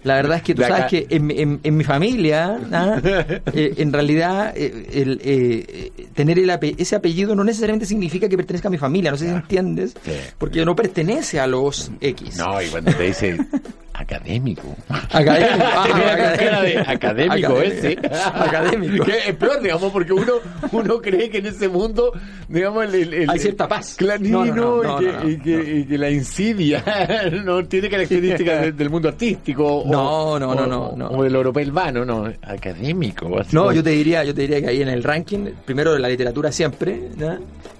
[0.04, 3.00] la verdad es que tú sabes que en, en- en mi familia ¿ah?
[3.52, 8.36] Eh, en realidad eh, el, eh, tener el ape- ese apellido no necesariamente significa que
[8.36, 9.94] pertenezca a mi familia no sé si entiendes
[10.38, 13.36] porque no pertenece a los X No, y cuando te dice
[13.94, 14.76] académico.
[15.10, 15.64] Académico.
[15.74, 17.98] Ah, académico ese.
[18.34, 19.04] Académico.
[19.04, 20.32] Que es peor, digamos, porque uno,
[20.72, 22.12] uno cree que en ese mundo,
[22.48, 23.94] digamos, el, el- el- Hay cierta paz.
[23.96, 26.82] Clanino No, no, no, y, que, no, no, y que- y que la insidia
[27.44, 31.08] no tiene características de- del mundo artístico o, No, no, no, o- no, no.
[31.18, 33.38] o del europeo urbano, no, académico.
[33.38, 35.96] así No, como- yo te diría, yo te diría que ahí en el ranking, primero
[35.98, 37.10] la literatura siempre,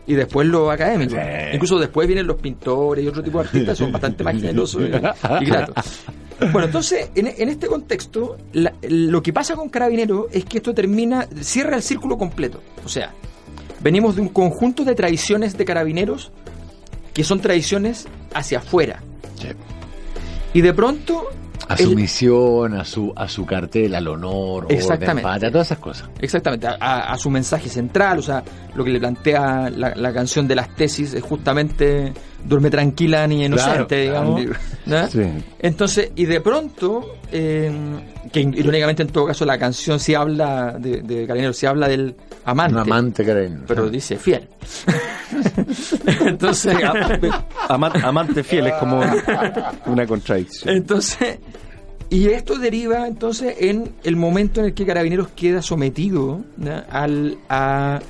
[0.07, 1.13] y después lo académico.
[1.15, 1.21] Sí.
[1.55, 4.87] Incluso después vienen los pintores y otro tipo de artistas, son bastante más generosos y,
[4.87, 6.04] y gratos.
[6.53, 10.75] Bueno, entonces, en, en este contexto, la- lo que pasa con Carabinero es que esto
[10.75, 12.61] termina, cierra el círculo completo.
[12.85, 13.13] O sea,
[13.81, 16.33] venimos de un conjunto de tradiciones de carabineros
[17.13, 19.01] que son tradiciones hacia afuera.
[19.41, 19.49] Sí.
[20.55, 21.25] Y de pronto...
[21.69, 25.23] A su el- misión, a su, a su cartel, al honor, orden, Exactamente.
[25.23, 26.11] patria, todas esas cosas.
[26.21, 28.43] Exactamente, a, a- a su mensaje central, o sea,
[28.75, 32.13] lo que le plantea la, la canción de las tesis es justamente
[32.45, 34.59] duerme tranquila niña inocente, Claro, digamos.
[34.87, 35.09] ¿no?
[35.09, 35.23] Sí.
[35.61, 37.73] Entonces, y de pronto, eh,
[38.33, 42.15] que irónicamente en todo caso la canción sí habla de, de Carabinero, sí habla del
[42.45, 43.63] amante, Un amante carabinero.
[43.67, 44.49] pero dice fiel.
[46.27, 46.77] Entonces,
[47.69, 49.03] Ama- amante fiel es como
[49.87, 50.77] una contradicción.
[50.77, 51.39] Entonces,
[52.11, 56.83] y esto deriva entonces en el momento en el que Carabineros queda sometido ¿no?
[56.91, 58.01] al, a-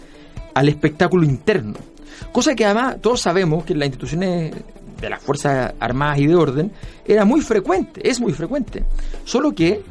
[0.55, 1.75] al espectáculo interno.
[2.33, 4.55] Cosa que además todos sabemos que en las instituciones
[5.01, 6.73] de las Fuerzas Armadas y de Orden
[7.05, 8.85] era muy frecuente, es muy frecuente.
[9.25, 9.83] Solo que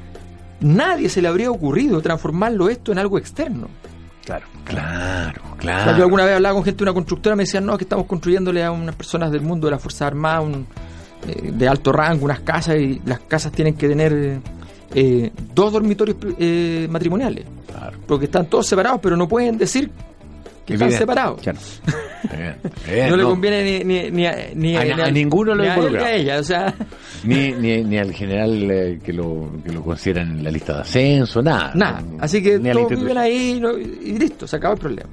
[0.59, 3.67] nadie se le habría ocurrido transformarlo esto en algo externo.
[4.25, 5.97] Claro, claro, O sea, claro.
[5.97, 8.63] Yo alguna vez hablaba con gente de una constructora, me decían, no, que estamos construyéndole
[8.63, 10.67] a unas personas del mundo de las Fuerzas Armadas un,
[11.27, 14.39] eh, de alto rango unas casas y las casas tienen que tener
[14.93, 17.45] eh, dos dormitorios eh, matrimoniales.
[17.67, 17.97] Claro.
[18.07, 19.91] Porque están todos separados, pero no pueden decir
[20.65, 21.41] que están separados.
[21.41, 21.59] Claro.
[22.31, 22.55] Bien,
[22.87, 26.05] bien, no, le conviene ni, ni, ni a, ni A- ni a ninguno lo involucra.
[26.05, 26.39] a ella.
[26.39, 26.73] O sea,
[27.25, 30.81] Ni, ni, ni al general eh, que, lo, que lo consideran en la lista de
[30.81, 31.71] ascenso, nada.
[31.75, 32.01] nada.
[32.19, 33.77] Así que todos viven ahí ¿no?
[33.77, 35.09] y listo, se acaba el problema.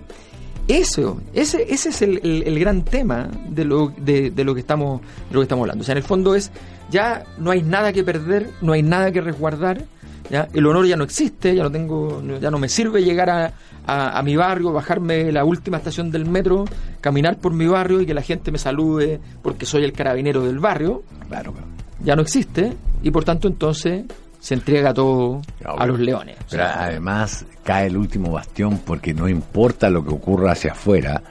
[0.68, 4.60] Eso, ese, ese es el, el- el gran tema de lo, de, de lo que
[4.60, 5.82] estamos, de lo que estamos hablando.
[5.82, 6.52] O sea, en el fondo es,
[6.90, 9.84] ya no hay nada que perder, no hay nada que resguardar,
[10.30, 10.48] ¿ya?
[10.52, 13.52] el honor ya no existe, ya no tengo, ya no me sirve llegar a,
[13.86, 16.64] a- a mi barrio, bajarme la última estación del metro,
[17.00, 20.58] caminar por mi barrio y que la gente me salude porque soy el carabinero del
[20.58, 21.66] barrio, Claro, claro.
[22.04, 24.04] ya no existe, y por tanto entonces
[24.40, 25.78] se entrega todo Claro.
[25.80, 26.36] a los leones.
[26.40, 30.72] O Pero sea, además cae el último bastión porque no importa lo que ocurra hacia
[30.72, 31.22] afuera,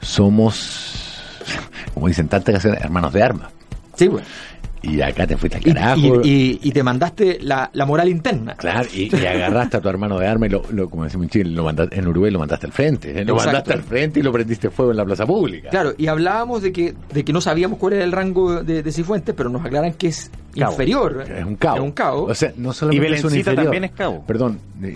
[0.00, 1.20] somos,
[1.94, 3.50] como dicen tantas canciones, hermanos de armas.
[3.96, 4.26] sí, bueno.
[4.82, 6.20] Y acá te fuiste al Y, carajo.
[6.22, 8.54] y- y- y te mandaste la, la moral interna.
[8.54, 11.30] Claro, y, y agarraste a tu hermano de arma y lo, lo- como decimos en
[11.30, 13.10] Chile, lo mandaste, en Uruguay lo mandaste al frente.
[13.10, 13.24] ¿eh?
[13.24, 13.46] Lo Exacto.
[13.46, 15.70] mandaste al frente y lo prendiste fuego en la plaza pública.
[15.70, 18.92] Claro, y hablábamos de que, de que no sabíamos cuál era el rango de, de
[18.92, 20.72] Cifuentes, pero nos aclaran que es Cabo.
[20.72, 21.24] inferior.
[21.28, 21.76] Es un cabo.
[21.76, 22.24] Es un cabo.
[22.24, 23.64] O sea, no solamente Y es un Belencita inferior.
[23.64, 24.24] también es cabo.
[24.26, 24.86] Perdón, y,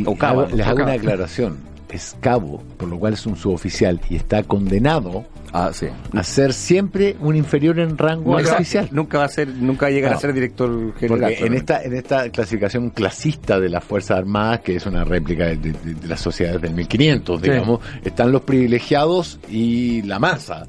[0.00, 0.82] y- O cabo, les O hago cabo.
[0.88, 1.71] una aclaración.
[1.92, 5.86] Es cabo, por lo cual es un suboficial y está condenado Ah, sí.
[6.14, 8.62] a ser siempre un inferior en rango al exacto.
[8.62, 8.88] oficial.
[8.90, 10.16] Nunca va a ser, nunca va a llegar No.
[10.16, 11.32] a ser director general.
[11.34, 15.44] Porque en esta, en esta clasificación clasista de las Fuerzas Armadas, que es una réplica
[15.44, 17.50] de, de- de las sociedades del 1500, Sí.
[17.50, 20.66] digamos, están los privilegiados y la masa,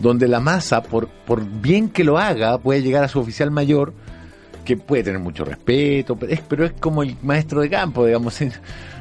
[0.00, 3.92] donde la masa, por, por bien que lo haga, puede llegar a su oficial mayor,
[4.66, 8.38] que puede tener mucho respeto, pero es, pero es como el maestro de campo, digamos.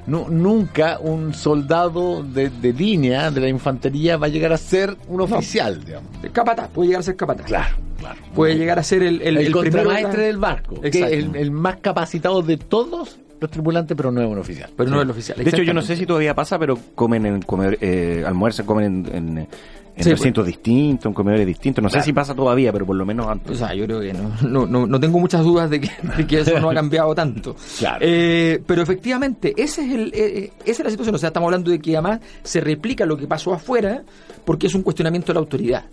[0.08, 4.96] Nu- nunca un soldado de, de línea de la infantería va a llegar a ser
[5.08, 6.12] un oficial, digamos.
[6.32, 7.48] Capataz, puede llegar a ser capataz.
[7.48, 8.20] Claro, claro.
[8.36, 10.90] Puede llegar a ser el, el, El, el primero de la- contramaestre del barco, que
[10.90, 11.02] es
[11.36, 14.70] el más capacitado de todos los tripulantes, pero no es un oficial.
[14.76, 15.38] Pero no es el oficial.
[15.38, 18.86] De hecho, yo no sé si todavía pasa, pero comen en comer, eh, almuerzan, comen
[19.08, 21.82] en, en, en Sí, recintos distintos, en comedores distintos.
[21.82, 23.58] No sé si pasa todavía, pero por lo menos O antes.
[23.58, 26.40] sea, yo creo que no, no, no, no tengo muchas dudas de que, de que
[26.42, 27.56] eso no ha cambiado tanto.
[27.80, 28.00] Claro.
[28.02, 31.16] Eh, pero efectivamente, ese es el, eh, esa es la situación.
[31.16, 34.04] O sea, estamos hablando de que además se replica lo que pasó afuera
[34.44, 35.86] porque es un cuestionamiento de la autoridad.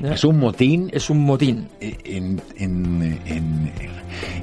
[0.00, 0.12] ¿Ya?
[0.14, 1.68] Es un motín Es un motín.
[1.80, 3.72] eh, en, en, en,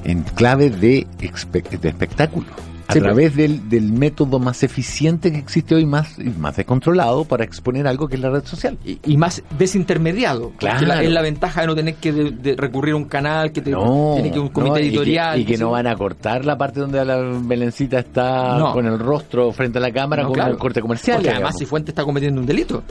[0.04, 2.46] en clave de, de espectáculo.
[2.88, 7.44] A Sí, través del, del método más eficiente que existe hoy, más, más descontrolado, para
[7.44, 8.78] exponer algo que es la red social.
[8.84, 10.50] Y, y más desintermediado.
[10.56, 10.84] Claro.
[10.88, 13.60] la- es la ventaja de no tener que de- de recurrir a un canal, que
[13.60, 15.38] te, tiene que un comité no, y que- editorial.
[15.38, 18.72] Y que, no van a cortar la parte donde la Belencita está No.
[18.72, 20.54] con el rostro frente a la cámara No, con claro.
[20.54, 21.18] un corte comercial.
[21.18, 21.60] Porque además digamos.
[21.60, 22.82] Cifuentes está cometiendo un delito.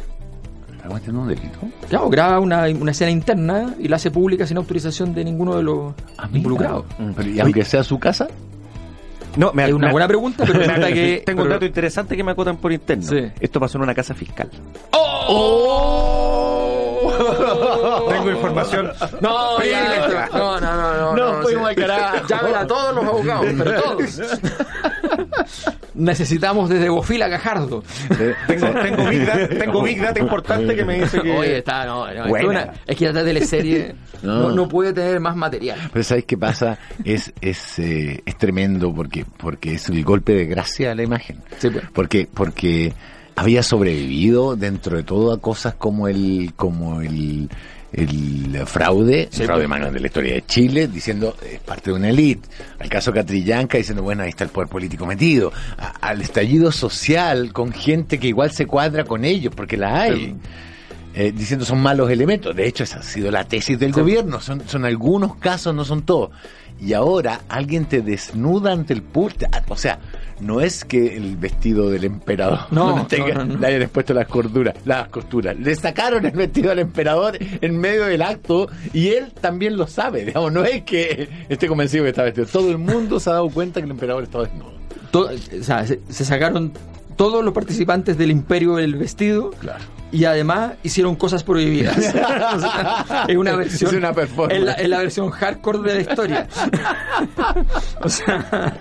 [0.98, 1.60] ¿Está cometiendo un delito?
[1.88, 5.64] Claro, graba una, una escena interna y la hace pública sin autorización de ninguno de
[5.64, 6.86] los Ah, involucrados.
[7.16, 8.28] Pero, y aunque sea su casa,
[9.36, 11.22] No, me, Es una me- buena pregunta, pero resulta que...
[11.26, 13.04] Tengo un dato interesante que me acotan por interno.
[13.04, 13.32] Sí.
[13.40, 14.50] Esto pasó en una casa fiscal.
[14.92, 16.66] ¡Oh!
[18.10, 18.92] Tengo información.
[19.22, 21.16] No, ya, no, no, no, no.
[21.16, 22.28] No, fuimos al carajo.
[22.28, 24.20] Llamen a todos los abogados, pero todos.
[25.94, 27.84] Necesitamos desde Bofil a Gajardo.
[28.48, 31.32] Tengo, tengo, big data, tengo big data importante que me dice que.
[31.32, 34.40] Oye, está, no, no, es, una- es que esta teleserie no.
[34.50, 34.52] No.
[34.56, 35.80] no puede tener más material.
[35.92, 36.78] Pero ¿sabes qué pasa?
[37.04, 41.38] Es, es, eh, es tremendo porque, porque es el golpe de gracia a la imagen.
[41.58, 41.84] Sí, pues.
[41.94, 42.94] Porque, porque
[43.36, 47.50] había sobrevivido dentro de todo a cosas como el, como el,
[47.92, 49.80] el fraude, Sí, el fraude pues.
[49.80, 52.48] grande de la historia de Chile, diciendo es parte de una élite.
[52.80, 55.52] Al caso Catrillanca diciendo, bueno, ahí está el poder político metido.
[55.78, 60.36] A- al estallido social con gente que igual se cuadra con ellos, porque la hay.
[61.16, 62.56] eh, diciendo son malos elementos.
[62.56, 64.00] De hecho, esa ha sido la tesis del Sí.
[64.00, 64.40] gobierno.
[64.40, 66.30] Son, son algunos casos, no son todos.
[66.82, 69.46] Y ahora alguien te desnuda ante el público.
[69.68, 70.00] O sea,
[70.40, 73.60] no es que el vestido del emperador No, le tenga- no, no, no.
[73.60, 75.58] le hayan puesto las corduras, las costuras.
[75.60, 80.24] Le sacaron el vestido al emperador en medio del acto y él también lo sabe.
[80.26, 82.48] Digamos, no es que esté convencido que está vestido.
[82.48, 84.74] Todo el mundo se ha dado cuenta que el emperador estaba desnudo.
[85.12, 86.72] To- o sea, se, se sacaron
[87.20, 89.84] todos los participantes del imperio del vestido Claro.
[90.10, 91.98] y además hicieron cosas prohibidas.
[91.98, 92.02] O
[92.62, 93.92] sea, es una versión.
[93.92, 94.58] Es una performance.
[94.58, 96.48] Es la, es la versión hardcore de la historia.
[98.02, 98.74] o sea.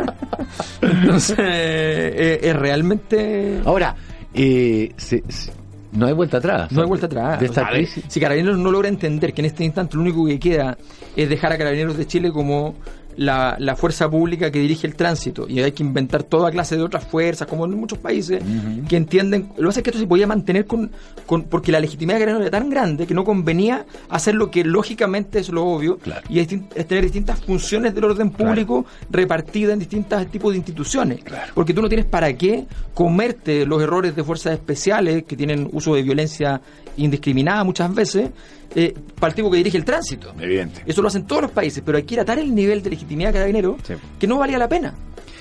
[0.81, 3.61] Entonces, eh, es realmente.
[3.64, 3.96] Ahora,
[4.33, 5.53] eh, se- se-
[5.92, 6.70] no hay vuelta atrás.
[6.70, 7.40] No hay vuelta atrás.
[7.40, 8.05] De O esta sea, crisis.
[8.07, 10.79] Si Carabineros no logra entender que en este instante lo único que queda
[11.16, 12.77] es dejar a Carabineros de Chile como
[13.19, 16.83] la, la fuerza pública que dirige el tránsito y hay que inventar toda clase de
[16.85, 18.41] otras fuerzas, como en muchos países
[18.89, 19.49] que entienden.
[19.51, 20.93] Lo que pasa es que esto se podía mantener con,
[21.27, 24.63] con porque la legitimidad de Carabineros era tan grande que no convenía hacer lo que
[24.65, 26.23] lógicamente es lo obvio Claro.
[26.29, 26.47] y es,
[26.87, 31.25] tener distintas funciones del orden público repartidas en distintos tipos de instituciones.
[31.25, 31.53] Claro.
[31.55, 35.95] Porque tú no tienes para qué comerte los errores de fuerzas especiales que tienen uso
[35.97, 36.61] de violencia
[36.97, 38.31] indiscriminada muchas veces
[38.75, 40.33] eh, para el tipo que dirige el tránsito.
[40.41, 40.83] Evidente.
[40.87, 43.33] Eso lo hacen todos los países, pero aquí era tal el nivel de legitimidad de
[43.35, 43.95] carabinero Sí.
[44.19, 44.95] que no valía la pena.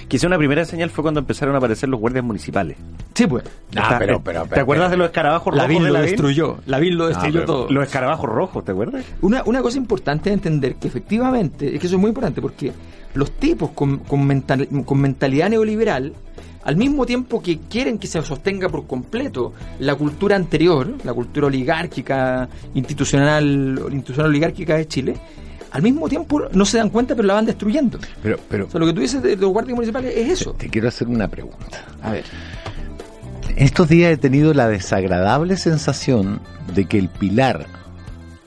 [0.07, 2.77] Quizá una primera señal fue cuando empezaron a aparecer los guardias municipales.
[3.13, 3.43] Sí, pues.
[3.75, 5.93] Ah, Está- pero- pero- ¿Te pero- acuerdas de los escarabajos La rojos VIL de lo
[5.93, 6.57] la destruyó.
[6.65, 7.67] La VIL lo destruyó pero todo.
[7.69, 9.03] Los escarabajos rojos, ¿te acuerdas?
[9.21, 12.71] Una, una cosa importante de entender que efectivamente, es que eso es muy importante porque
[13.15, 16.13] los tipos con, con, mental- con mentalidad neoliberal,
[16.67, 21.47] al mismo tiempo que quieren que se sostenga por completo la cultura anterior, la cultura
[21.47, 25.17] oligárquica, institucional, institucional oligárquica de Chile,
[25.71, 27.99] al mismo tiempo no se dan cuenta pero la van destruyendo.
[28.21, 30.51] Pero, pero O sea, lo que tú dices de, los guardias municipales es eso.
[30.55, 31.85] te quiero hacer una pregunta.
[32.01, 32.25] A ver.
[33.55, 36.41] Estos días he tenido la desagradable sensación
[36.75, 37.65] de que el pilar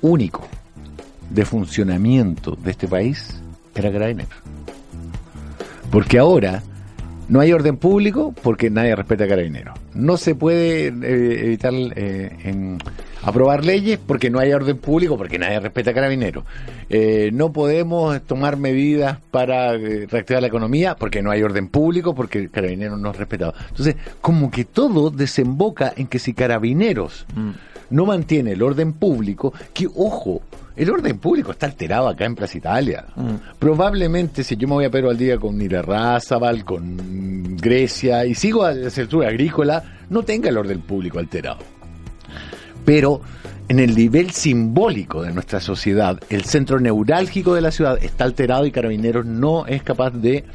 [0.03, 0.47] único
[1.31, 3.41] de funcionamiento de este país
[3.75, 4.35] era Carabineros.
[5.91, 6.63] Porque ahora
[7.31, 9.79] no hay orden público porque nadie respeta a Carabineros.
[9.95, 12.79] No se puede eh, evitar eh, en
[13.23, 16.43] aprobar leyes porque no hay orden público porque nadie respeta a Carabineros.
[16.89, 22.17] Eh, no podemos tomar medidas para eh, reactivar la economía porque no hay orden público
[22.17, 23.55] porque Carabineros no es respetado.
[23.69, 27.27] Entonces, como que todo desemboca en que si Carabineros
[27.91, 30.43] no mantiene el orden público, que ojo,
[30.81, 33.05] el orden público está alterado acá en Plaza Italia.
[33.59, 38.65] Probablemente si yo me voy a Pedro al día con Irarrázaval, con Grecia y sigo
[38.65, 41.59] a la sector agrícola, no tenga el orden público alterado.
[42.87, 43.21] Pero
[43.69, 48.65] en el nivel simbólico de nuestra sociedad, el centro neurálgico de la ciudad está alterado
[48.65, 50.47] y Carabineros no es capaz de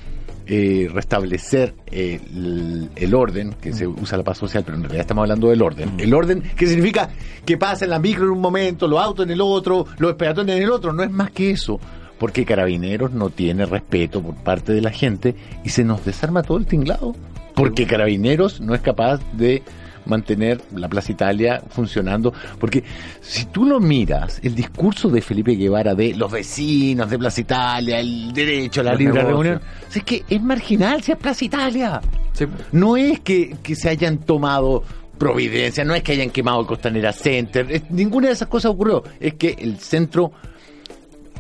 [0.48, 5.02] eh, restablecer eh, el, el orden, que se usa la paz social, pero en realidad
[5.02, 5.94] estamos hablando del orden.
[5.98, 7.10] El orden que significa
[7.46, 10.58] que pasa en la micro en un momento, los autos en el otro, los peatones
[10.58, 11.80] en el otro, no es más que eso.
[12.20, 16.58] porque Carabineros no tiene respeto por parte de la gente y se nos desarma todo
[16.58, 17.16] el tinglado,
[17.56, 19.64] porque Carabineros no es capaz de
[20.06, 22.84] mantener la Plaza Italia funcionando, porque
[23.22, 28.00] si tú lo miras, el discurso de Felipe Guevara de los vecinos de Plaza Italia,
[28.00, 29.62] el derecho a la libre reunión,
[29.94, 32.02] es que es marginal, si es Plaza Italia.
[32.34, 32.46] Sí.
[32.72, 34.84] No es que, que se hayan tomado
[35.18, 39.04] providencia, no es que hayan quemado el Costanera Center, es- ninguna de esas cosas ocurrió.
[39.20, 40.32] Es que el centro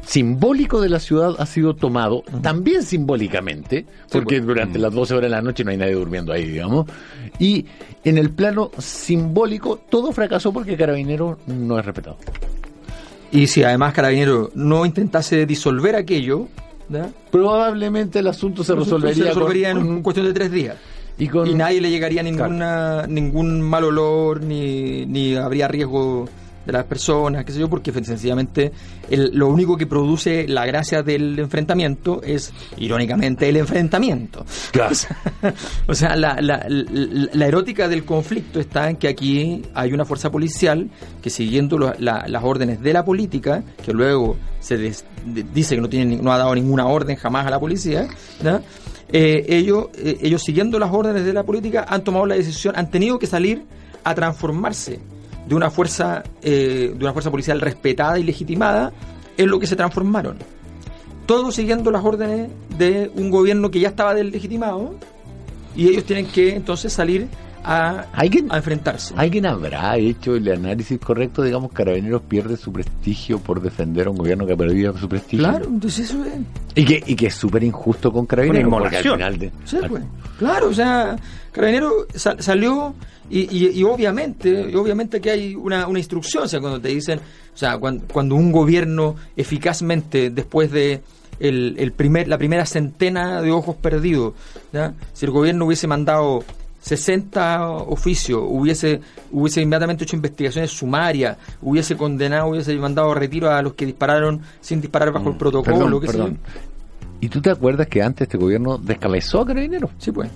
[0.05, 5.35] simbólico de la ciudad ha sido tomado, también simbólicamente, porque durante las 12 horas de
[5.35, 6.85] la noche no hay nadie durmiendo ahí, digamos.
[7.39, 7.65] Y
[8.03, 12.17] en el plano simbólico todo fracasó porque Carabinero no es respetado.
[13.31, 16.47] Y si además Carabinero no intentase disolver aquello.
[17.31, 20.77] Probablemente el asunto se resolvería, se resolvería con- en con- cuestión de tres días.
[21.17, 26.27] y con Y nadie le llegaría ninguna, ningún mal olor, ni, ni habría riesgo
[26.65, 28.71] de las personas, qué sé yo, porque sencillamente
[29.10, 34.45] el- lo único que produce la gracia del enfrentamiento es, irónicamente, el enfrentamiento.
[34.71, 34.95] Claro.
[35.88, 40.06] O sea, la, la- la- la erótica del conflicto está en que aquí hay una
[40.06, 40.89] fuerza policial
[41.21, 45.82] que siguiendo lo- las órdenes de la política, que luego se des- de- dice que
[45.82, 48.08] no, tiene, no ha dado ninguna orden jamás a la policía.
[49.12, 52.89] Eh, ellos, eh, ellos siguiendo las órdenes de la política han tomado la decisión, han
[52.89, 53.63] tenido que salir
[54.04, 54.99] a transformarse
[55.47, 58.91] de una fuerza, eh, de una fuerza policial respetada y legitimada
[59.38, 60.38] en lo que se transformaron.
[61.25, 64.95] Todos siguiendo las órdenes de un gobierno que ya estaba deslegitimado
[65.75, 67.27] y ellos tienen que entonces salir
[67.65, 69.13] a, ¿Alguien, a enfrentarse.
[69.17, 71.41] ¿Alguien habrá hecho el análisis correcto?
[71.41, 75.47] Digamos, Carabineros pierde su prestigio por defender a un gobierno que ha perdido su prestigio.
[75.47, 76.34] Claro, entonces eso es.
[76.75, 78.67] Y que, y que es súper injusto con Carabineros.
[78.67, 79.17] Una porque al inmolación.
[79.17, 80.04] final de- Sí, al- pues.
[80.38, 81.15] Claro, o sea,
[81.51, 82.93] Carabinero sa- salió
[83.30, 86.89] y, y- y obviamente, y obviamente que hay una, una instrucción, o sea, cuando te
[86.89, 91.01] dicen, o sea, cuando, cuando un gobierno eficazmente, después de
[91.39, 94.34] el, el primer, la primera centena de ojos perdidos,
[94.73, 94.93] ¿ya?
[95.13, 96.43] si el gobierno hubiese mandado
[96.86, 103.60] 60 oficios, hubiese, hubiese inmediatamente hecho investigaciones sumarias, hubiese condenado, hubiese mandado a retiro a
[103.63, 106.38] los que dispararon sin disparar bajo el protocolo, Mm, Perdón, qué sé perdón.
[107.21, 109.89] ¿Y tú te acuerdas que antes este gobierno descabezó a Carabineros?
[109.98, 110.30] Sí, pues.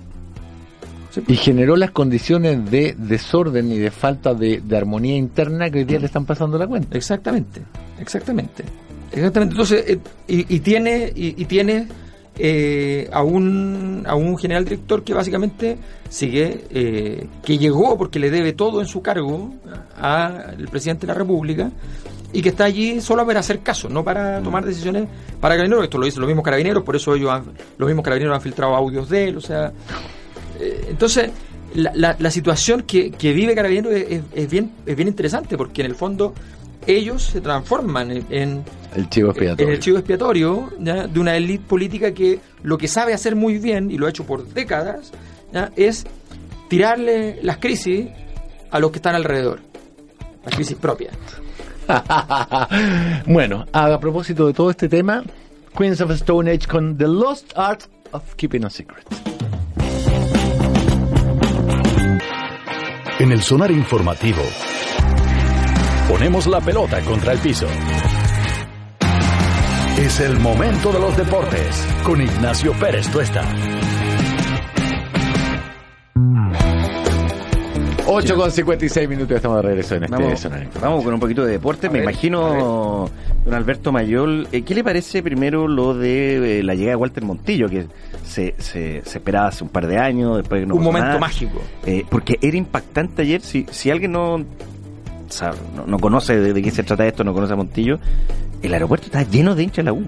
[1.12, 1.40] Sí, Y pues.
[1.40, 6.00] generó las condiciones de desorden y de falta de, de armonía interna que hoy día
[6.00, 6.96] le están pasando la cuenta.
[6.96, 7.62] Exactamente,
[8.00, 8.64] exactamente.
[9.12, 9.52] Exactamente.
[9.52, 11.86] Entonces, eh, y, y tiene, y, y tiene
[12.42, 15.76] eh, a, un, a un general director que básicamente
[16.08, 19.52] sigue, eh, que llegó porque le debe todo en su cargo
[20.00, 21.70] al presidente de la República
[22.32, 25.06] y que está allí solo para hacer caso, no para tomar decisiones
[25.40, 25.84] para carabineros.
[25.84, 27.44] Esto lo dicen los mismos carabineros, por eso ellos han-
[27.76, 29.72] los mismos carabineros han filtrado audios de él, o sea.
[30.60, 31.30] eh, entonces,
[31.74, 35.86] la, la- la situación que, que vive Carabineros es, bien, es bien interesante porque en
[35.86, 36.34] el fondo
[36.86, 38.64] ellos se transforman en,
[38.94, 39.74] El chivo en expiatorio.
[39.74, 41.06] el chivo expiatorio ¿ya?
[41.06, 44.24] de una élite política que lo que sabe hacer muy bien y lo ha hecho
[44.24, 45.12] por décadas
[45.52, 45.70] ¿ya?
[45.76, 46.06] es
[46.68, 48.08] tirarle las crisis
[48.70, 49.60] a los que están alrededor,
[50.44, 51.16] las crisis propias.
[53.26, 55.24] bueno, a propósito de todo este tema,
[55.76, 59.04] Queens of Stone Age con The Lost Art of Keeping a Secret.
[63.18, 64.40] En el sonar informativo,
[66.10, 67.68] ponemos la pelota contra el piso.
[69.96, 73.44] Es el momento de los deportes con Ignacio Pérez Tuesta.
[78.08, 80.48] 8 con 56 minutos, estamos de regreso en este Vamos,
[80.80, 81.86] vamos con un poquito de deporte.
[81.86, 83.08] A Me ver, imagino,
[83.44, 87.22] don Alberto Mayol, eh, ¿qué le parece primero lo de eh, la llegada de Walter
[87.22, 87.86] Montillo, que
[88.24, 91.20] se, se, se esperaba hace un par de años, después no un momento nada?
[91.20, 91.62] mágico.
[91.86, 94.44] Eh, porque era impactante ayer, si, si alguien no,
[95.30, 97.98] sabe, no, no conoce de, de qué se trata esto, no conoce a Montillo,
[98.62, 100.04] el aeropuerto está lleno de hinchas de la U.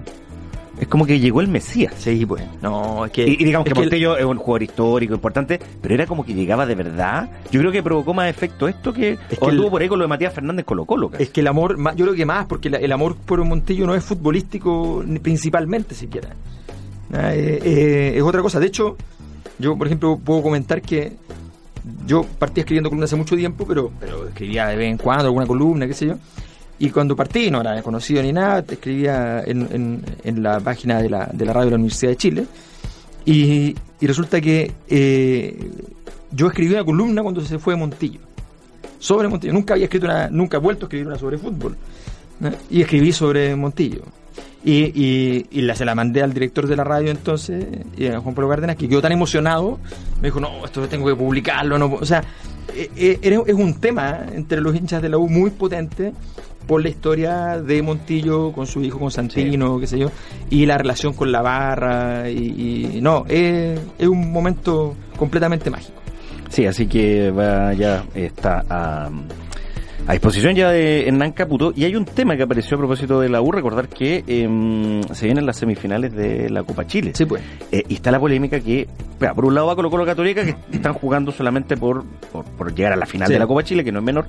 [0.79, 1.93] Es como que llegó el Mesías.
[1.97, 2.43] Sí, pues.
[2.61, 3.27] No, es que.
[3.27, 6.33] Y, y digamos es que Montillo es un jugador histórico, importante, pero era como que
[6.33, 7.29] llegaba de verdad.
[7.51, 9.99] Yo creo que provocó más efecto esto que, Es que tuvo el- por ahí con
[9.99, 11.09] lo de Matías Fernández Colo Colo.
[11.09, 11.23] casi.
[11.23, 14.03] Es que el amor, yo creo que más, porque el amor por Montillo no es
[14.03, 16.29] futbolístico principalmente siquiera.
[17.13, 18.59] Ah, eh, eh, es otra cosa.
[18.59, 18.97] De hecho,
[19.59, 21.13] yo, por ejemplo, puedo comentar que
[22.05, 25.45] yo partí escribiendo columnas hace mucho tiempo, pero, pero escribía de vez en cuando alguna
[25.45, 26.15] columna, qué sé yo.
[26.79, 31.29] Y cuando partí, no era conocido ni nada, escribía en, en- la página de la,
[31.31, 32.45] de la radio de la Universidad de Chile.
[33.25, 35.71] Y, y resulta que eh,
[36.31, 38.19] yo escribí una columna cuando se fue Montillo
[38.99, 39.53] sobre Montillo.
[39.53, 41.77] Nunca había escrito una, nunca he vuelto a escribir una sobre fútbol.
[42.69, 44.01] Y escribí sobre Montillo.
[44.65, 47.65] Y, y, y la, se la mandé al director de la radio entonces,
[47.97, 49.77] y a Juan Pablo Cárdenas, que quedó tan emocionado,
[50.21, 51.77] me dijo, no, esto tengo que publicarlo.
[51.77, 52.01] No, puedo".
[52.01, 52.23] o sea,
[52.73, 56.13] eh, eh, es un tema entre los hinchas de la U muy potente
[56.65, 60.09] por la historia de Montillo con su hijo Constantino, qué sé yo,
[60.49, 65.99] y la relación con la barra, y, y- no, es, es un momento completamente mágico.
[66.47, 69.09] Sí, así que va, ya está a,
[70.05, 71.71] a disposición ya de Hernán Caputo.
[71.75, 73.51] Y hay un tema que apareció a propósito de la U.
[73.51, 77.11] Recordar que em, se vienen las semifinales de la Copa Chile.
[77.13, 77.41] Sí, pues.
[77.71, 78.87] Eh, y está la polémica que,
[79.19, 82.73] vea, por un lado va Colo Colo Católica, que están jugando solamente por, por, por
[82.75, 83.33] llegar a la final Sí.
[83.33, 84.25] de la Copa Chile, que no es menor.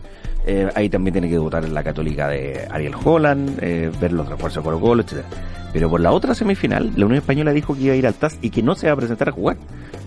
[0.47, 4.63] Eh, ahí también tiene que votar la Católica de Ariel Holland, eh, ver los refuerzos
[4.63, 5.27] de Colo Colo, etcétera
[5.73, 8.39] Pero por la otra semifinal, la Unión Española dijo que iba a ir al TAS
[8.43, 9.57] y que no se va a presentar a jugar.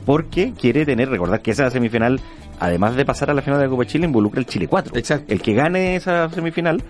[0.08, 2.22] Porque quiere tener, recordar que esa semifinal,
[2.62, 4.98] además de pasar a la final de la Copa Chile, involucra el Chile 4.
[4.98, 5.34] Exacto.
[5.34, 6.82] El que gane esa semifinal,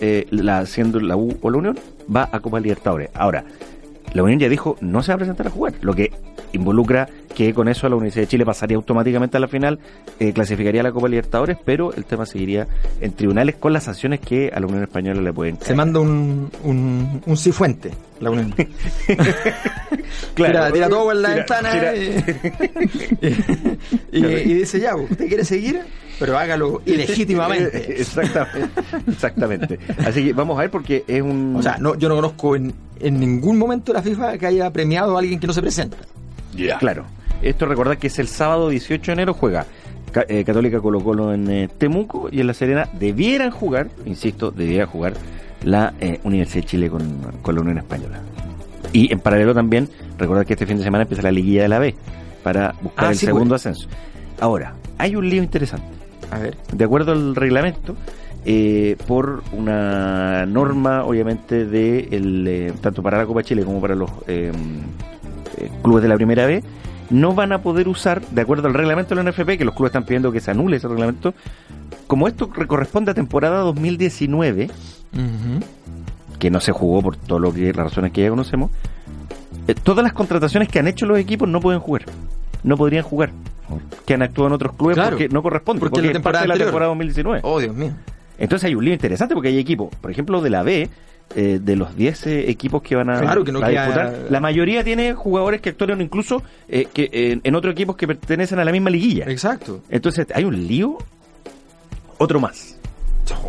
[0.00, 1.78] eh, la, siendo la U o la Unión,
[2.14, 3.10] va a Copa Libertadores.
[3.14, 3.44] Ahora,
[4.12, 6.10] la Unión ya dijo no se va a presentar a jugar, lo que
[6.52, 9.78] involucra que con eso la Universidad de Chile pasaría automáticamente a la final,
[10.18, 12.66] eh, clasificaría a la Copa Libertadores, pero el tema seguiría
[13.00, 16.50] en tribunales con las sanciones que a la Unión Española le pueden Se manda un,
[16.64, 18.54] un, un cifuente, la Unión.
[20.34, 22.24] Tira, tira todo en la Tira- ventana y,
[24.12, 25.80] y- y dice, ya, usted quiere seguir,
[26.18, 28.00] pero hágalo ilegítimamente.
[28.00, 29.78] Exactamente, exactamente.
[30.06, 31.56] Así que vamos a ver porque es un...
[31.56, 35.16] O sea, no, yo no conozco en, en ningún momento la FIFA que haya premiado
[35.16, 35.96] a alguien que no se presenta.
[36.78, 37.04] Claro.
[37.42, 39.66] Esto recordar que es el sábado 18 de enero juega
[40.28, 44.86] eh, Católica Colo Colo en eh, Temuco y en La Serena debieran jugar, insisto, debieran
[44.86, 45.14] jugar
[45.64, 47.02] la eh, Universidad de Chile con,
[47.42, 48.20] con la Unión Española.
[48.92, 49.88] Y en paralelo también,
[50.18, 51.94] recordar que este fin de semana empieza la liguilla de la B
[52.42, 53.88] para buscar Ah, el sí, segundo ascenso.
[54.40, 55.86] Ahora, hay un lío interesante.
[56.30, 56.56] A ver.
[56.72, 57.96] De acuerdo al reglamento,
[58.44, 63.94] eh, por una norma, obviamente, de el, eh, tanto para la Copa Chile como para
[63.94, 64.52] los eh,
[65.58, 66.62] eh, clubes de la primera B,
[67.10, 69.90] no van a poder usar, de acuerdo al reglamento de la NFP, que los clubes
[69.90, 71.34] están pidiendo que se anule ese reglamento,
[72.06, 74.70] como esto re- corresponde a temporada 2019,
[76.38, 78.70] que no se jugó por todo lo que las razones que ya conocemos,
[79.68, 82.04] eh, todas las contrataciones que han hecho los equipos no pueden jugar,
[82.62, 83.30] no podrían jugar,
[84.04, 86.18] que han actuado en otros clubes Claro, porque no corresponde, porque porque, la es parte
[86.18, 87.40] temporada de la temporada 2019.
[87.44, 87.92] Oh, Dios mío.
[88.36, 90.90] Entonces hay un lío interesante porque hay equipos, por ejemplo, de la B,
[91.36, 94.26] eh, de los 10 eh, equipos que van a, Claro, que no a queda- disputar,
[94.30, 98.58] la mayoría tiene jugadores que actuaron incluso eh, que en, en otros equipos que pertenecen
[98.58, 99.24] a la misma liguilla.
[99.28, 99.82] Exacto.
[99.90, 100.98] Entonces hay un lío,
[102.18, 102.78] otro más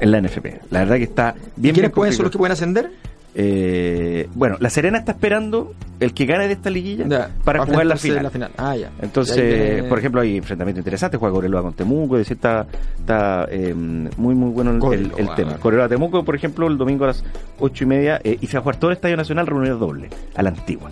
[0.01, 0.45] en la NFP.
[0.71, 2.91] La verdad que está ¿Y bien, quiénes pueden, son los que pueden ascender?
[3.38, 7.86] Eh, bueno, la Serena está esperando el que gane de esta liguilla Ya, para jugar
[7.86, 8.31] la final.
[8.33, 8.91] en Ah, ya.
[9.01, 11.19] Entonces, viene- por ejemplo, hay enfrentamientos interesantes.
[11.19, 12.65] Juega Coreloa con Temuco, es decir, está,
[12.97, 15.19] está eh, muy, muy bueno el, el- Cobreloa.
[15.19, 15.88] el tema.
[15.89, 17.23] Temuco, por ejemplo, el domingo a las
[17.59, 20.09] ocho y media, eh, y se va a jugar todo el Estadio Nacional reunido doble,
[20.36, 20.89] a la antigua.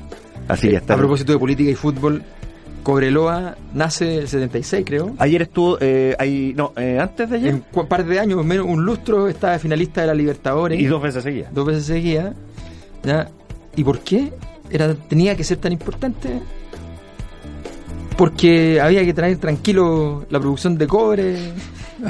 [0.50, 0.96] Así ya está.
[0.96, 2.22] A propósito de política y fútbol,
[2.84, 5.16] Cobreloa nace el 76, creo.
[5.18, 8.66] Ayer estuvo, eh, ahí, no, eh, antes de ayer, En un par de años, menos
[8.68, 10.80] un lustro, estaba finalista de la Libertadores.
[10.80, 11.50] y dos veces seguía.
[11.52, 12.34] dos veces seguía.
[13.04, 13.30] ¿ya?
[13.76, 14.34] ¿Y por qué?
[14.70, 16.40] Era, tenía que ser tan importante.
[18.18, 21.38] Porque había que traer tranquilo la producción de cobre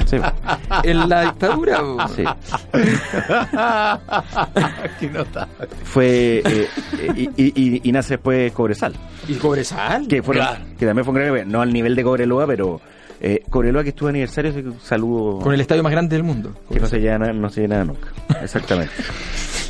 [0.06, 0.16] Sí.
[0.84, 1.80] en la dictadura.
[2.14, 2.24] Sí.
[5.00, 5.48] Qué nota.
[5.84, 6.68] Fue, eh,
[6.98, 8.94] eh, y, y- y- y nace después Cobresal.
[9.28, 10.06] Y cobresal.
[10.08, 10.64] que, fueron- Claro.
[10.78, 12.80] que también fue un gran no al nivel de Cobreloa, pero
[13.26, 16.54] eh, Cobreloa que estuvo de aniversario, un saludo Con el estadio más grande del mundo.
[16.70, 18.08] que no se llena, no se llena nunca.
[18.42, 18.92] Exactamente.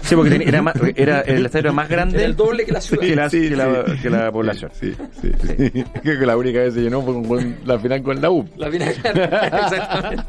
[0.05, 2.81] Sí, porque era, más- era el estadio era más grande Era el doble que la
[2.83, 3.01] ciudad.
[3.01, 4.71] que la, que la- que la población.
[4.79, 5.85] Sí, sí, sí.
[6.03, 8.47] Creo que la única vez se llenó fue con, con la final con la U.
[8.59, 8.89] La final.
[9.03, 10.23] Exactamente.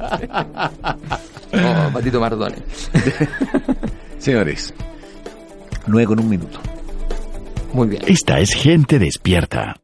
[1.51, 2.55] Oh, Patito Mardone.
[4.17, 4.73] Señores,
[5.87, 6.57] nueve con un minuto.
[7.73, 8.01] Muy bien.
[8.07, 9.75] Esta es gente despierta.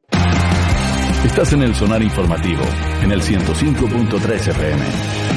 [1.26, 2.64] Estás en el sonar informativo,
[3.04, 5.31] en el 105.3 FM.